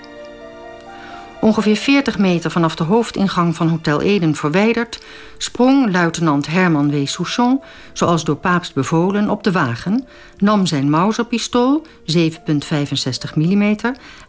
Ongeveer 1.46 1.76
40 1.76 2.18
meter 2.18 2.52
vanaf 2.52 2.76
de 2.76 2.84
hoofdingang 2.84 3.56
van 3.56 3.68
Hotel 3.68 4.02
Eden 4.02 4.36
verwijderd... 4.36 5.00
sprong 5.38 5.92
luitenant 5.92 6.48
Herman 6.48 6.92
W. 6.92 7.08
Souchon, 7.08 7.62
zoals 7.94 8.24
door 8.24 8.36
Paapst 8.36 8.74
bevolen, 8.74 9.30
op 9.30 9.44
de 9.44 9.52
wagen... 9.52 10.08
nam 10.38 10.66
zijn 10.66 10.90
Mauserpistool, 10.90 11.86
7,65 12.18 13.34
mm, 13.36 13.76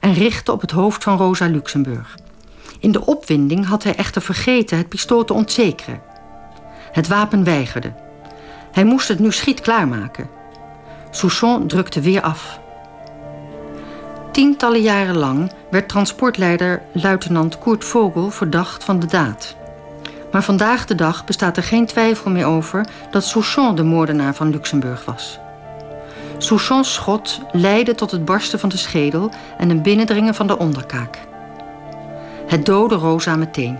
en 0.00 0.14
richtte 0.14 0.52
op 0.52 0.60
het 0.60 0.70
hoofd 0.70 1.02
van 1.02 1.16
Rosa 1.16 1.46
Luxemburg. 1.46 2.16
In 2.80 2.92
de 2.92 3.06
opwinding 3.06 3.66
had 3.66 3.82
hij 3.82 3.94
echter 3.94 4.22
vergeten 4.22 4.76
het 4.78 4.88
pistool 4.88 5.24
te 5.24 5.32
ontzekeren. 5.32 6.02
Het 6.92 7.08
wapen 7.08 7.44
weigerde. 7.44 7.94
Hij 8.72 8.84
moest 8.84 9.08
het 9.08 9.18
nu 9.18 9.32
schiet 9.32 9.60
klaarmaken. 9.60 10.28
Souchon 11.10 11.66
drukte 11.66 12.00
weer 12.00 12.22
af. 12.22 12.60
Tientallen 14.36 14.82
jaren 14.82 15.16
lang 15.16 15.50
werd 15.70 15.88
transportleider 15.88 16.82
luitenant 16.92 17.58
Koert 17.58 17.84
Vogel 17.84 18.30
verdacht 18.30 18.84
van 18.84 18.98
de 18.98 19.06
daad. 19.06 19.56
Maar 20.32 20.42
vandaag 20.42 20.86
de 20.86 20.94
dag 20.94 21.24
bestaat 21.24 21.56
er 21.56 21.62
geen 21.62 21.86
twijfel 21.86 22.30
meer 22.30 22.46
over 22.46 22.86
dat 23.10 23.24
Souchon 23.24 23.74
de 23.74 23.82
moordenaar 23.82 24.34
van 24.34 24.50
Luxemburg 24.50 25.04
was. 25.04 25.38
Souchons 26.38 26.94
schot 26.94 27.40
leidde 27.52 27.94
tot 27.94 28.10
het 28.10 28.24
barsten 28.24 28.58
van 28.58 28.68
de 28.68 28.76
schedel 28.76 29.30
en 29.58 29.70
een 29.70 29.82
binnendringen 29.82 30.34
van 30.34 30.46
de 30.46 30.58
onderkaak. 30.58 31.18
Het 32.46 32.66
dode 32.66 32.94
Rosa 32.94 33.36
meteen. 33.36 33.78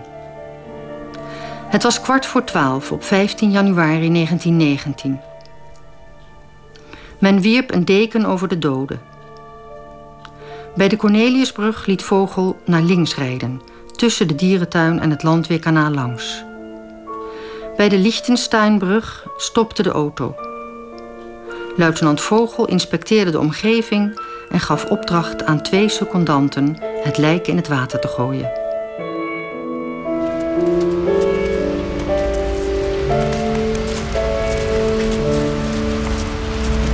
Het 1.67 1.83
was 1.83 2.01
kwart 2.01 2.25
voor 2.25 2.43
twaalf 2.43 2.91
op 2.91 3.03
15 3.03 3.51
januari 3.51 4.11
1919. 4.11 5.19
Men 7.19 7.41
wierp 7.41 7.73
een 7.73 7.85
deken 7.85 8.25
over 8.25 8.47
de 8.47 8.59
doden. 8.59 9.06
Bij 10.77 10.87
de 10.87 10.95
Corneliusbrug 10.95 11.85
liet 11.85 12.03
Vogel 12.03 12.61
naar 12.65 12.81
links 12.81 13.15
rijden, 13.15 13.61
tussen 13.95 14.27
de 14.27 14.35
dierentuin 14.35 14.99
en 14.99 15.09
het 15.09 15.23
landweerkanaal 15.23 15.91
langs. 15.91 16.43
Bij 17.77 17.89
de 17.89 17.97
Liechtensteinbrug 17.97 19.27
stopte 19.37 19.83
de 19.83 19.89
auto. 19.89 20.35
Luitenant 21.75 22.21
Vogel 22.21 22.67
inspecteerde 22.67 23.31
de 23.31 23.39
omgeving 23.39 24.21
en 24.49 24.59
gaf 24.59 24.85
opdracht 24.85 25.43
aan 25.43 25.61
twee 25.61 25.89
secondanten 25.89 26.77
het 27.03 27.17
lijk 27.17 27.47
in 27.47 27.55
het 27.55 27.67
water 27.67 27.99
te 27.99 28.07
gooien. 28.07 28.51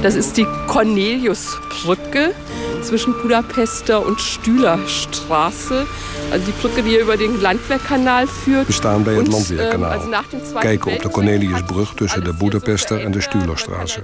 Dat 0.03 0.13
is 0.13 0.33
die 0.33 0.47
Corneliusbrücke 0.67 2.33
zwischen 2.81 3.13
Budapester 3.21 4.05
und 4.05 4.19
Stühlerstraße. 4.19 5.85
Also 6.31 6.45
die 6.45 6.51
Brücke 6.51 6.83
die 6.83 6.97
über 6.97 7.15
den 7.15 7.41
Landwehrkanal 7.41 8.27
führt. 8.27 8.67
We 8.67 8.73
staan 8.73 9.03
bij 9.03 9.13
het 9.13 9.27
Landweerkanaal. 9.27 10.01
ähm, 10.01 10.59
Kijken 10.59 10.91
op 10.91 11.01
de 11.01 11.09
Corneliusbrug 11.09 11.93
tussen 11.93 12.23
de 12.23 12.33
Boedapester 12.33 13.03
en 13.03 13.11
de 13.11 13.21
Stuhlerstraße. 13.21 14.01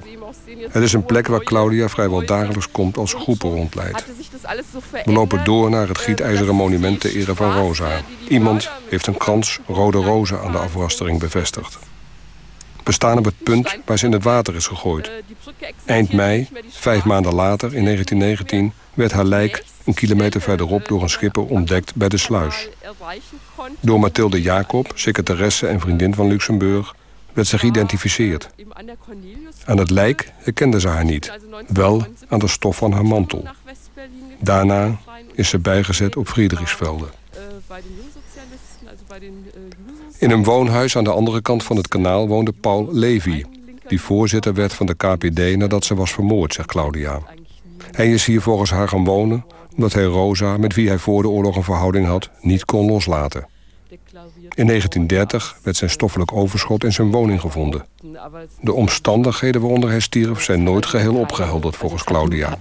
Het 0.69 0.83
is 0.83 0.93
een 0.93 1.05
plek 1.05 1.27
waar 1.27 1.43
Claudia 1.43 1.89
vrijwel 1.89 2.25
dagelijks 2.25 2.71
komt 2.71 2.97
als 2.97 3.13
groepen 3.13 3.49
rondleidt. 3.49 4.05
We 5.05 5.11
lopen 5.11 5.43
door 5.43 5.69
naar 5.69 5.87
het 5.87 5.97
gietijzeren 5.97 6.55
monument 6.55 6.99
ter 6.99 7.15
ere 7.15 7.35
van 7.35 7.51
Rosa. 7.53 8.01
Iemand 8.27 8.69
heeft 8.89 9.07
een 9.07 9.17
krans 9.17 9.59
rode 9.67 9.97
rozen 9.97 10.41
aan 10.41 10.51
de 10.51 10.57
afrastering 10.57 11.19
bevestigd. 11.19 11.88
We 12.89 12.95
staan 12.95 13.17
op 13.17 13.25
het 13.25 13.43
punt 13.43 13.77
waar 13.85 13.97
ze 13.97 14.05
in 14.05 14.11
het 14.11 14.23
water 14.23 14.55
is 14.55 14.67
gegooid. 14.67 15.11
Eind 15.85 16.13
mei, 16.13 16.47
vijf 16.69 17.03
maanden 17.03 17.33
later, 17.33 17.75
in 17.75 17.83
1919, 17.83 18.73
werd 18.93 19.11
haar 19.11 19.25
lijk 19.25 19.63
een 19.85 19.93
kilometer 19.93 20.41
verderop 20.41 20.87
door 20.87 21.01
een 21.01 21.09
schipper 21.09 21.45
ontdekt 21.45 21.95
bij 21.95 22.09
de 22.09 22.17
sluis. 22.17 22.69
Door 23.79 23.99
Mathilde 23.99 24.41
Jacob, 24.41 24.91
secretaresse 24.95 25.67
en 25.67 25.79
vriendin 25.79 26.13
van 26.13 26.27
Luxemburg, 26.27 26.95
werd 27.33 27.47
ze 27.47 27.59
geïdentificeerd. 27.59 28.49
Aan 29.65 29.77
het 29.77 29.89
lijk 29.89 30.31
herkende 30.37 30.79
ze 30.79 30.87
haar 30.87 31.05
niet, 31.05 31.31
wel 31.67 32.05
aan 32.27 32.39
de 32.39 32.47
stof 32.47 32.77
van 32.77 32.91
haar 32.91 33.05
mantel. 33.05 33.47
Daarna 34.39 34.99
is 35.33 35.49
ze 35.49 35.59
bijgezet 35.59 36.15
op 36.15 36.27
Friedrichsvelde. 36.27 37.07
In 40.19 40.31
een 40.31 40.43
woonhuis 40.43 40.97
aan 40.97 41.03
de 41.03 41.11
andere 41.11 41.41
kant 41.41 41.63
van 41.63 41.75
het 41.75 41.87
kanaal 41.87 42.27
woonde 42.27 42.51
Paul 42.51 42.89
Levy... 42.91 43.43
die 43.87 44.01
voorzitter 44.01 44.53
werd 44.53 44.73
van 44.73 44.85
de 44.85 44.95
KPD 44.95 45.57
nadat 45.57 45.85
ze 45.85 45.95
was 45.95 46.11
vermoord, 46.11 46.53
zegt 46.53 46.67
Claudia. 46.67 47.21
Hij 47.91 48.11
is 48.13 48.25
hier 48.25 48.41
volgens 48.41 48.71
haar 48.71 48.87
gaan 48.87 49.03
wonen 49.03 49.45
omdat 49.79 49.93
hij 49.93 50.03
Rosa, 50.03 50.57
met 50.57 50.75
wie 50.75 50.87
hij 50.87 50.97
voor 50.97 51.21
de 51.21 51.29
oorlog 51.29 51.55
een 51.55 51.63
verhouding 51.63 52.05
had, 52.05 52.29
niet 52.41 52.65
kon 52.65 52.85
loslaten. 52.85 53.47
In 54.55 54.67
1930 54.67 55.57
werd 55.63 55.77
zijn 55.77 55.89
stoffelijk 55.89 56.33
overschot 56.33 56.83
in 56.83 56.93
zijn 56.93 57.11
woning 57.11 57.41
gevonden. 57.41 57.85
De 58.61 58.73
omstandigheden 58.73 59.61
waaronder 59.61 59.89
hij 59.89 59.99
stierf 59.99 60.43
zijn 60.43 60.63
nooit 60.63 60.85
geheel 60.85 61.15
opgehelderd 61.15 61.75
volgens 61.75 62.03
Claudia. 62.03 62.57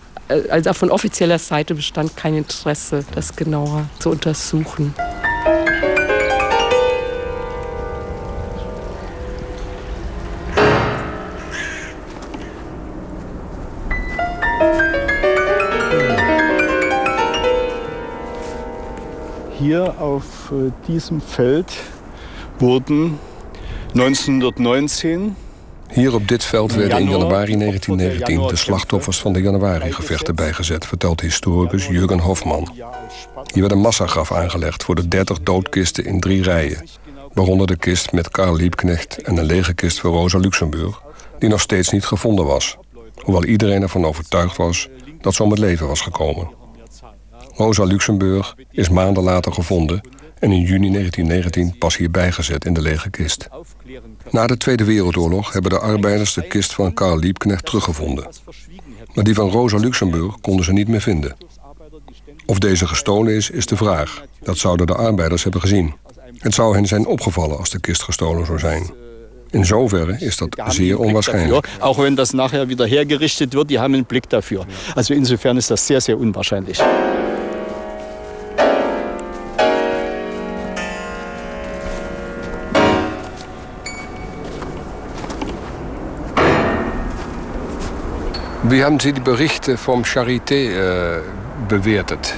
Von 0.62 0.90
offizieller 0.90 1.38
Seite 1.38 1.74
bestand 1.74 2.14
kein 2.14 2.34
Interesse, 2.34 3.02
das 3.14 3.30
genauer 3.34 3.84
zu 3.98 4.10
untersuchen. 4.10 4.94
Hier 19.68 19.94
auf 20.00 20.50
äh, 20.50 20.72
diesem 20.86 21.20
Feld 21.20 21.72
wurden 22.58 23.18
1919 23.94 25.36
Hier 25.88 26.14
op 26.14 26.28
dit 26.28 26.44
veld 26.44 26.74
werden 26.74 26.98
in 26.98 27.10
januari 27.10 27.56
1919 27.56 28.46
de 28.46 28.56
slachtoffers 28.56 29.18
van 29.18 29.32
de 29.32 29.42
januari-gevechten 29.42 30.34
bijgezet, 30.34 30.86
vertelt 30.86 31.20
historicus 31.20 31.86
Jurgen 31.86 32.18
Hofman. 32.18 32.68
Hier 33.52 33.60
werd 33.60 33.72
een 33.72 33.80
massagraf 33.80 34.32
aangelegd 34.32 34.84
voor 34.84 34.94
de 34.94 35.08
30 35.08 35.40
doodkisten 35.40 36.04
in 36.04 36.20
drie 36.20 36.42
rijen. 36.42 36.88
Waaronder 37.32 37.66
de 37.66 37.76
kist 37.76 38.12
met 38.12 38.30
Karl 38.30 38.56
Liebknecht 38.56 39.22
en 39.22 39.36
een 39.36 39.46
lege 39.46 39.74
kist 39.74 40.00
voor 40.00 40.10
Rosa 40.10 40.38
Luxemburg, 40.38 41.02
die 41.38 41.48
nog 41.48 41.60
steeds 41.60 41.90
niet 41.90 42.04
gevonden 42.04 42.44
was. 42.44 42.76
Hoewel 43.14 43.44
iedereen 43.44 43.82
ervan 43.82 44.04
overtuigd 44.04 44.56
was 44.56 44.88
dat 45.20 45.34
ze 45.34 45.42
om 45.42 45.50
het 45.50 45.58
leven 45.58 45.86
was 45.86 46.00
gekomen. 46.00 46.58
Rosa 47.58 47.84
Luxemburg 47.84 48.54
is 48.70 48.88
maanden 48.88 49.22
later 49.22 49.52
gevonden 49.52 50.00
en 50.38 50.52
in 50.52 50.60
juni 50.60 50.90
1919 50.90 51.78
pas 51.78 51.96
hier 51.96 52.10
bijgezet 52.10 52.64
in 52.64 52.74
de 52.74 52.80
lege 52.80 53.10
kist. 53.10 53.48
Na 54.30 54.46
de 54.46 54.56
Tweede 54.56 54.84
Wereldoorlog 54.84 55.52
hebben 55.52 55.70
de 55.70 55.78
arbeiders 55.78 56.34
de 56.34 56.42
kist 56.42 56.74
van 56.74 56.94
Karl 56.94 57.18
Liebknecht 57.18 57.64
teruggevonden. 57.64 58.28
Maar 59.14 59.24
die 59.24 59.34
van 59.34 59.50
Rosa 59.50 59.76
Luxemburg 59.76 60.40
konden 60.40 60.64
ze 60.64 60.72
niet 60.72 60.88
meer 60.88 61.00
vinden. 61.00 61.36
Of 62.46 62.58
deze 62.58 62.86
gestolen 62.86 63.34
is, 63.34 63.50
is 63.50 63.66
de 63.66 63.76
vraag. 63.76 64.24
Dat 64.42 64.58
zouden 64.58 64.86
de 64.86 64.94
arbeiders 64.94 65.42
hebben 65.42 65.60
gezien. 65.60 65.94
Het 66.38 66.54
zou 66.54 66.74
hen 66.74 66.86
zijn 66.86 67.06
opgevallen 67.06 67.58
als 67.58 67.70
de 67.70 67.80
kist 67.80 68.02
gestolen 68.02 68.46
zou 68.46 68.58
zijn. 68.58 68.90
In 69.50 69.66
zoverre 69.66 70.16
is 70.18 70.36
dat 70.36 70.62
zeer 70.68 70.98
onwaarschijnlijk. 70.98 71.68
Auch 71.78 71.96
wenn 71.96 72.14
das 72.14 72.30
nachher 72.30 72.66
wieder 72.66 72.88
hergerichtet 72.88 73.52
wird, 73.52 73.68
die 73.68 73.78
haben 73.78 73.94
einen 73.94 74.06
Blick 74.06 74.28
dafür. 74.28 74.66
Also 74.94 75.14
insofern 75.14 75.56
ist 75.56 75.68
das 75.68 75.86
sehr, 75.86 76.00
sehr 76.00 76.18
unwahrscheinlich. 76.18 76.80
Wie 88.70 88.84
haben 88.84 89.00
Sie 89.00 89.14
die 89.14 89.20
Berichte 89.20 89.78
vom 89.78 90.04
Charité 90.04 90.54
äh, 90.54 91.22
bewertet? 91.68 92.34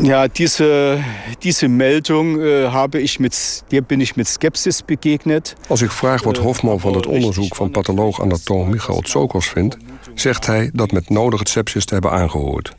Ja, 0.00 0.28
diese, 0.28 1.02
diese 1.42 1.68
Meldung 1.68 2.40
äh, 2.40 2.68
habe 2.68 3.00
ich 3.00 3.18
mit, 3.18 3.34
der 3.72 3.80
bin 3.80 4.00
ich 4.00 4.14
mit 4.14 4.28
Skepsis 4.28 4.82
begegnet. 4.82 5.56
Als 5.68 5.82
ik 5.82 5.90
vraag 5.90 6.22
wat 6.24 6.36
Hofman 6.36 6.80
van 6.80 6.94
het 6.94 7.06
onderzoek 7.06 7.54
van 7.54 7.70
patholoog-anatoom 7.70 8.70
Michael 8.70 9.00
Tsokos 9.00 9.48
vindt, 9.48 9.76
zegt 10.14 10.46
hij 10.46 10.70
dat 10.72 10.92
met 10.92 11.10
nodig 11.10 11.38
het 11.38 11.48
sepsis 11.48 11.84
te 11.84 11.92
hebben 11.92 12.10
aangehoord. 12.10 12.76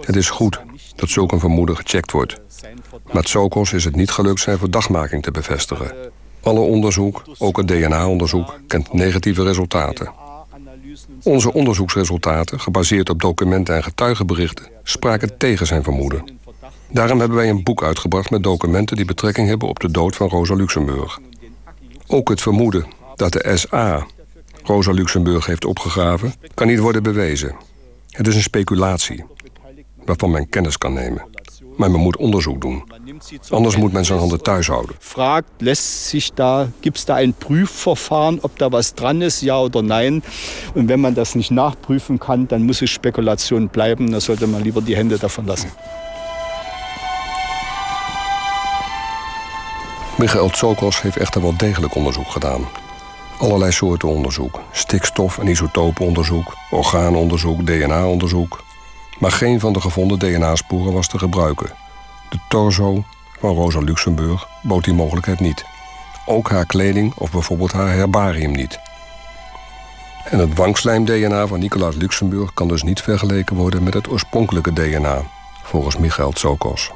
Het 0.00 0.16
is 0.16 0.30
goed 0.30 0.60
dat 0.94 1.08
zulk 1.08 1.32
een 1.32 1.40
vermoeden 1.40 1.76
gecheckt 1.76 2.12
wordt. 2.12 2.40
Maar 3.12 3.22
Tsokos 3.22 3.72
is 3.72 3.84
het 3.84 3.96
niet 3.96 4.10
gelukt 4.10 4.40
zijn 4.40 4.58
verdachtmaking 4.58 5.22
te 5.22 5.30
bevestigen. 5.30 5.92
Alle 6.42 6.60
onderzoek, 6.60 7.22
ook 7.38 7.56
het 7.56 7.68
DNA-onderzoek, 7.68 8.60
kent 8.66 8.92
negatieve 8.92 9.42
resultaten. 9.42 10.24
Onze 11.22 11.52
onderzoeksresultaten, 11.52 12.60
gebaseerd 12.60 13.10
op 13.10 13.20
documenten 13.20 13.74
en 13.74 13.82
getuigenberichten, 13.82 14.66
spraken 14.82 15.38
tegen 15.38 15.66
zijn 15.66 15.82
vermoeden. 15.82 16.24
Daarom 16.90 17.18
hebben 17.18 17.36
wij 17.36 17.48
een 17.48 17.62
boek 17.62 17.82
uitgebracht 17.82 18.30
met 18.30 18.42
documenten 18.42 18.96
die 18.96 19.04
betrekking 19.04 19.48
hebben 19.48 19.68
op 19.68 19.80
de 19.80 19.90
dood 19.90 20.16
van 20.16 20.28
Rosa 20.28 20.54
Luxemburg. 20.54 21.18
Ook 22.06 22.28
het 22.28 22.40
vermoeden 22.40 22.86
dat 23.16 23.32
de 23.32 23.52
SA 23.56 24.06
Rosa 24.62 24.90
Luxemburg 24.90 25.46
heeft 25.46 25.64
opgegraven, 25.64 26.34
kan 26.54 26.66
niet 26.66 26.78
worden 26.78 27.02
bewezen. 27.02 27.56
Het 28.10 28.26
is 28.26 28.34
een 28.34 28.42
speculatie 28.42 29.24
waarvan 30.04 30.30
men 30.30 30.48
kennis 30.48 30.78
kan 30.78 30.92
nemen. 30.92 31.24
Maar 31.76 31.90
men 31.90 32.00
moet 32.00 32.16
onderzoek 32.16 32.60
doen. 32.60 32.82
Anders 33.50 33.76
moet 33.76 33.92
men 33.92 34.04
zijn 34.04 34.18
handen 34.18 34.42
thuis 34.42 34.66
houden. 34.66 34.96
Fragt, 34.98 35.48
lässt 35.58 36.08
sich 36.08 36.30
da, 36.34 36.68
gibt 36.80 36.96
es 36.96 37.04
da 37.04 37.14
ein 37.14 37.34
Prüfverfahren, 37.38 38.38
ob 38.42 38.58
da 38.58 38.70
was 38.70 38.94
dran 38.94 39.22
ist, 39.22 39.42
ja 39.42 39.58
oder 39.60 39.82
nein? 39.82 40.22
Und 40.74 40.88
wenn 40.88 41.00
man 41.00 41.14
das 41.14 41.34
nicht 41.34 41.50
nachprüfen 41.50 42.18
kann, 42.18 42.46
dann 42.46 42.62
muss 42.62 42.82
es 42.82 42.90
Spekulation 42.90 43.68
bleiben. 43.68 44.10
Da 44.10 44.20
sollte 44.20 44.46
man 44.46 44.62
lieber 44.62 44.80
die 44.80 44.96
Hände 44.96 45.18
davon 45.18 45.46
lassen. 45.46 45.70
Michael 50.18 50.50
Tsokos 50.50 51.02
heeft 51.02 51.16
echter 51.16 51.42
wel 51.42 51.56
degelijk 51.56 51.94
onderzoek 51.94 52.30
gedaan. 52.30 52.68
Allerlei 53.38 53.72
soorten 53.72 54.08
onderzoek. 54.08 54.60
Stikstof- 54.72 55.38
en 55.38 55.46
isotopenonderzoek, 55.46 56.54
orgaanonderzoek, 56.70 57.66
DNA-onderzoek. 57.66 58.64
Maar 59.18 59.32
geen 59.32 59.60
van 59.60 59.72
de 59.72 59.80
gevonden 59.80 60.18
DNA-sporen 60.18 60.92
was 60.92 61.08
te 61.08 61.18
gebruiken. 61.18 61.70
De 62.28 62.38
torso 62.48 63.04
van 63.40 63.54
Rosa 63.54 63.78
Luxemburg 63.78 64.48
bood 64.62 64.84
die 64.84 64.94
mogelijkheid 64.94 65.40
niet. 65.40 65.64
Ook 66.26 66.50
haar 66.50 66.66
kleding 66.66 67.14
of 67.14 67.30
bijvoorbeeld 67.30 67.72
haar 67.72 67.92
herbarium 67.92 68.52
niet. 68.52 68.78
En 70.24 70.38
het 70.38 70.54
wangslijm-DNA 70.54 71.46
van 71.46 71.58
Nicolaas 71.58 71.94
Luxemburg 71.94 72.54
kan 72.54 72.68
dus 72.68 72.82
niet 72.82 73.00
vergeleken 73.00 73.56
worden 73.56 73.82
met 73.82 73.94
het 73.94 74.08
oorspronkelijke 74.08 74.72
DNA, 74.72 75.22
volgens 75.62 75.96
Michael 75.96 76.32
Tsokos. 76.32 76.90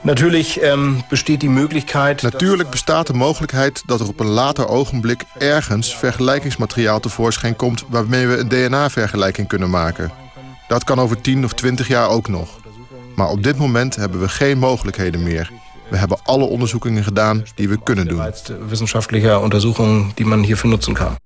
Natuurlijk 0.00 0.56
ähm, 0.56 1.02
besteht 1.08 1.40
die 1.40 1.50
mogelijkheid. 1.50 2.22
Natuurlijk 2.22 2.70
bestaat 2.70 3.06
de 3.06 3.12
mogelijkheid 3.12 3.82
dat 3.86 4.00
er 4.00 4.08
op 4.08 4.20
een 4.20 4.26
later 4.26 4.68
ogenblik 4.68 5.24
ergens 5.38 5.96
vergelijkingsmateriaal 5.96 7.00
tevoorschijn 7.00 7.56
komt 7.56 7.84
waarmee 7.88 8.26
we 8.26 8.36
een 8.36 8.48
DNA-vergelijking 8.48 9.48
kunnen 9.48 9.70
maken. 9.70 10.25
Dat 10.68 10.84
kan 10.84 11.00
over 11.00 11.20
10 11.20 11.44
of 11.44 11.52
20 11.52 11.88
jaar 11.88 12.08
ook 12.08 12.28
nog. 12.28 12.48
Maar 13.16 13.28
op 13.28 13.42
dit 13.42 13.58
moment 13.58 13.96
hebben 13.96 14.20
we 14.20 14.28
geen 14.28 14.58
mogelijkheden 14.58 15.22
meer. 15.22 15.50
We 15.90 15.96
hebben 15.96 16.18
alle 16.24 16.44
onderzoekingen 16.44 17.04
gedaan 17.04 17.44
die 17.54 17.68
we 17.68 17.82
kunnen 17.82 18.08
doen. 18.08 18.32
Wissenschaftliche 18.68 19.38
onderzoeken 19.38 20.10
die 20.14 20.26
man 20.26 20.42
hiervoor 20.42 20.70
nutzen 20.70 20.92
kan. 20.92 21.16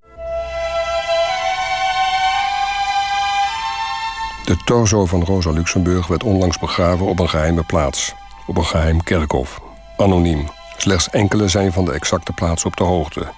De 4.45 4.57
torso 4.65 5.05
van 5.05 5.23
Rosa 5.23 5.51
Luxemburg 5.51 6.07
werd 6.07 6.23
onlangs 6.23 6.59
begraven 6.59 7.05
op 7.05 7.19
een 7.19 7.29
geheime 7.29 7.63
plaats. 7.63 8.13
Op 8.47 8.57
een 8.57 8.65
geheim 8.65 9.03
kerkhof. 9.03 9.61
Anoniem. 9.97 10.49
Slechts 10.77 11.09
enkele 11.09 11.47
zijn 11.47 11.71
van 11.71 11.85
de 11.85 11.91
exacte 11.91 12.33
plaats 12.33 12.65
op 12.65 12.77
de 12.77 12.83
hoogte. 12.83 13.31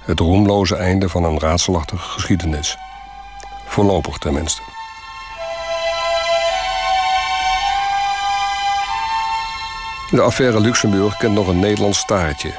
Het 0.00 0.20
roemloze 0.20 0.76
einde 0.76 1.08
van 1.08 1.24
een 1.24 1.38
raadselachtige 1.38 2.08
geschiedenis. 2.08 2.76
Voorlopig 3.66 4.18
tenminste. 4.18 4.62
De 10.10 10.20
affaire 10.20 10.60
Luxemburg 10.60 11.16
kent 11.16 11.34
nog 11.34 11.48
een 11.48 11.58
Nederlands 11.58 11.98
staartje. 11.98 12.54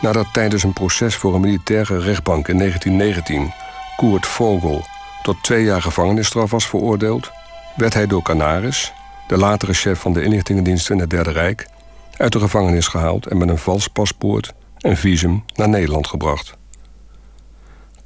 Nadat 0.00 0.26
tijdens 0.32 0.62
een 0.62 0.72
proces 0.72 1.16
voor 1.16 1.34
een 1.34 1.40
militaire 1.40 1.98
rechtbank 1.98 2.48
in 2.48 2.58
1919 2.58 3.52
Koert 3.96 4.26
Vogel 4.26 4.84
tot 5.22 5.42
twee 5.42 5.64
jaar 5.64 5.82
gevangenisstraf 5.82 6.50
was 6.50 6.66
veroordeeld, 6.66 7.30
werd 7.76 7.94
hij 7.94 8.06
door 8.06 8.22
Canaris, 8.22 8.92
de 9.28 9.36
latere 9.36 9.72
chef 9.72 10.00
van 10.00 10.12
de 10.12 10.22
inlichtingendienst 10.22 10.90
in 10.90 10.98
het 10.98 11.10
Derde 11.10 11.30
Rijk, 11.30 11.68
uit 12.16 12.32
de 12.32 12.38
gevangenis 12.38 12.88
gehaald 12.88 13.26
en 13.26 13.38
met 13.38 13.48
een 13.48 13.58
vals 13.58 13.88
paspoort 13.88 14.52
en 14.78 14.96
visum 14.96 15.44
naar 15.54 15.68
Nederland 15.68 16.06
gebracht. 16.06 16.56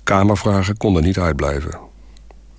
Kamervragen 0.02 0.76
konden 0.76 1.02
niet 1.02 1.18
uitblijven. 1.18 1.78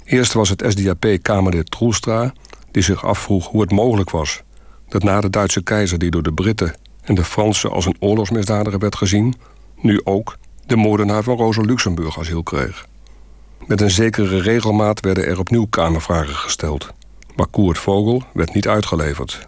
Eerst 0.04 0.34
was 0.34 0.50
het 0.50 0.64
SDAP-Kamerlid 0.68 1.72
Troelstra 1.72 2.34
die 2.72 2.84
zich 2.84 3.06
afvroeg 3.06 3.48
hoe 3.48 3.62
het 3.62 3.72
mogelijk 3.72 4.10
was 4.10 4.44
dat 4.92 5.04
na 5.04 5.22
de 5.22 5.30
Duitse 5.30 5.64
keizer 5.64 5.98
die 5.98 6.12
door 6.12 6.24
de 6.24 6.34
Britten 6.34 6.76
en 7.02 7.16
de 7.16 7.24
Fransen 7.24 7.72
als 7.72 7.86
een 7.86 7.96
oorlogsmisdadiger 8.00 8.80
werd 8.80 8.96
gezien, 8.96 9.36
nu 9.76 10.02
ook 10.04 10.38
de 10.66 10.76
moordenaar 10.76 11.24
van 11.24 11.38
Rosa 11.38 11.62
Luxemburg 11.62 12.20
asiel 12.20 12.44
kreeg. 12.44 12.86
Met 13.66 13.82
een 13.82 13.92
zekere 13.92 14.42
regelmaat 14.42 15.00
werden 15.00 15.26
er 15.26 15.40
opnieuw 15.40 15.66
Kamervragen 15.66 16.36
gesteld, 16.36 16.94
maar 17.36 17.48
Koert 17.48 17.78
Vogel 17.78 18.24
werd 18.34 18.54
niet 18.54 18.68
uitgeleverd. 18.68 19.48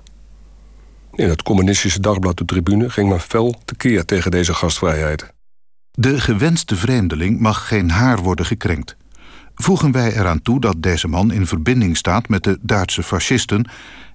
In 1.13 1.29
het 1.29 1.43
communistische 1.43 1.99
dagblad 1.99 2.37
De 2.37 2.45
Tribune 2.45 2.89
ging 2.89 3.09
men 3.09 3.19
fel 3.19 3.55
tekeer 3.65 4.05
tegen 4.05 4.31
deze 4.31 4.53
gastvrijheid. 4.53 5.33
De 5.91 6.19
gewenste 6.19 6.75
vreemdeling 6.75 7.39
mag 7.39 7.67
geen 7.67 7.89
haar 7.89 8.17
worden 8.17 8.45
gekrenkt. 8.45 8.95
Voegen 9.55 9.91
wij 9.91 10.13
eraan 10.13 10.41
toe 10.41 10.59
dat 10.59 10.81
deze 10.81 11.07
man 11.07 11.31
in 11.31 11.47
verbinding 11.47 11.97
staat 11.97 12.27
met 12.27 12.43
de 12.43 12.57
Duitse 12.61 13.03
fascisten 13.03 13.69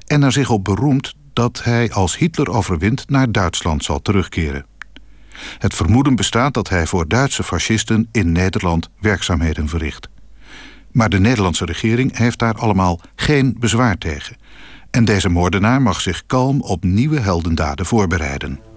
en 0.09 0.23
er 0.23 0.33
zich 0.33 0.51
op 0.51 0.65
beroemt 0.65 1.15
dat 1.33 1.65
hij 1.65 1.93
als 1.93 2.17
Hitler 2.17 2.51
overwint 2.51 3.11
naar 3.11 3.33
Duitsland 3.33 3.85
zal 3.85 4.03
terugkeren. 4.03 4.67
Het 5.59 5.75
vermoeden 5.75 6.17
bestaat 6.17 6.55
dat 6.55 6.69
hij 6.69 6.87
voor 6.87 7.09
Duitse 7.09 7.43
fascisten 7.43 8.09
in 8.13 8.33
Nederland 8.33 8.89
werkzaamheden 9.01 9.69
verricht. 9.69 10.09
Maar 10.93 11.09
de 11.09 11.21
Nederlandse 11.21 11.65
regering 11.65 12.17
heeft 12.17 12.39
daar 12.39 12.55
allemaal 12.55 13.01
geen 13.15 13.57
bezwaar 13.59 13.99
tegen. 13.99 14.37
En 14.91 15.05
deze 15.05 15.29
moordenaar 15.29 15.83
mag 15.83 16.01
zich 16.01 16.27
kalm 16.27 16.61
op 16.61 16.85
nieuwe 16.85 17.21
heldendaden 17.21 17.87
voorbereiden. 17.87 18.68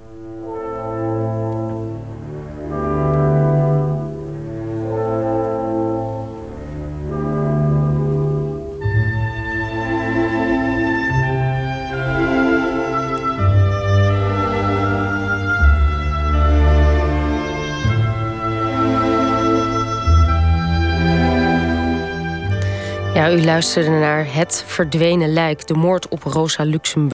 U 23.31 23.43
luisterde 23.43 23.89
naar 23.89 24.33
Het 24.33 24.63
Verdwenen 24.67 25.33
Lijk, 25.33 25.67
de 25.67 25.73
moord 25.73 26.07
op 26.07 26.23
Rosa 26.23 26.63
Luxemburg. 26.63 27.09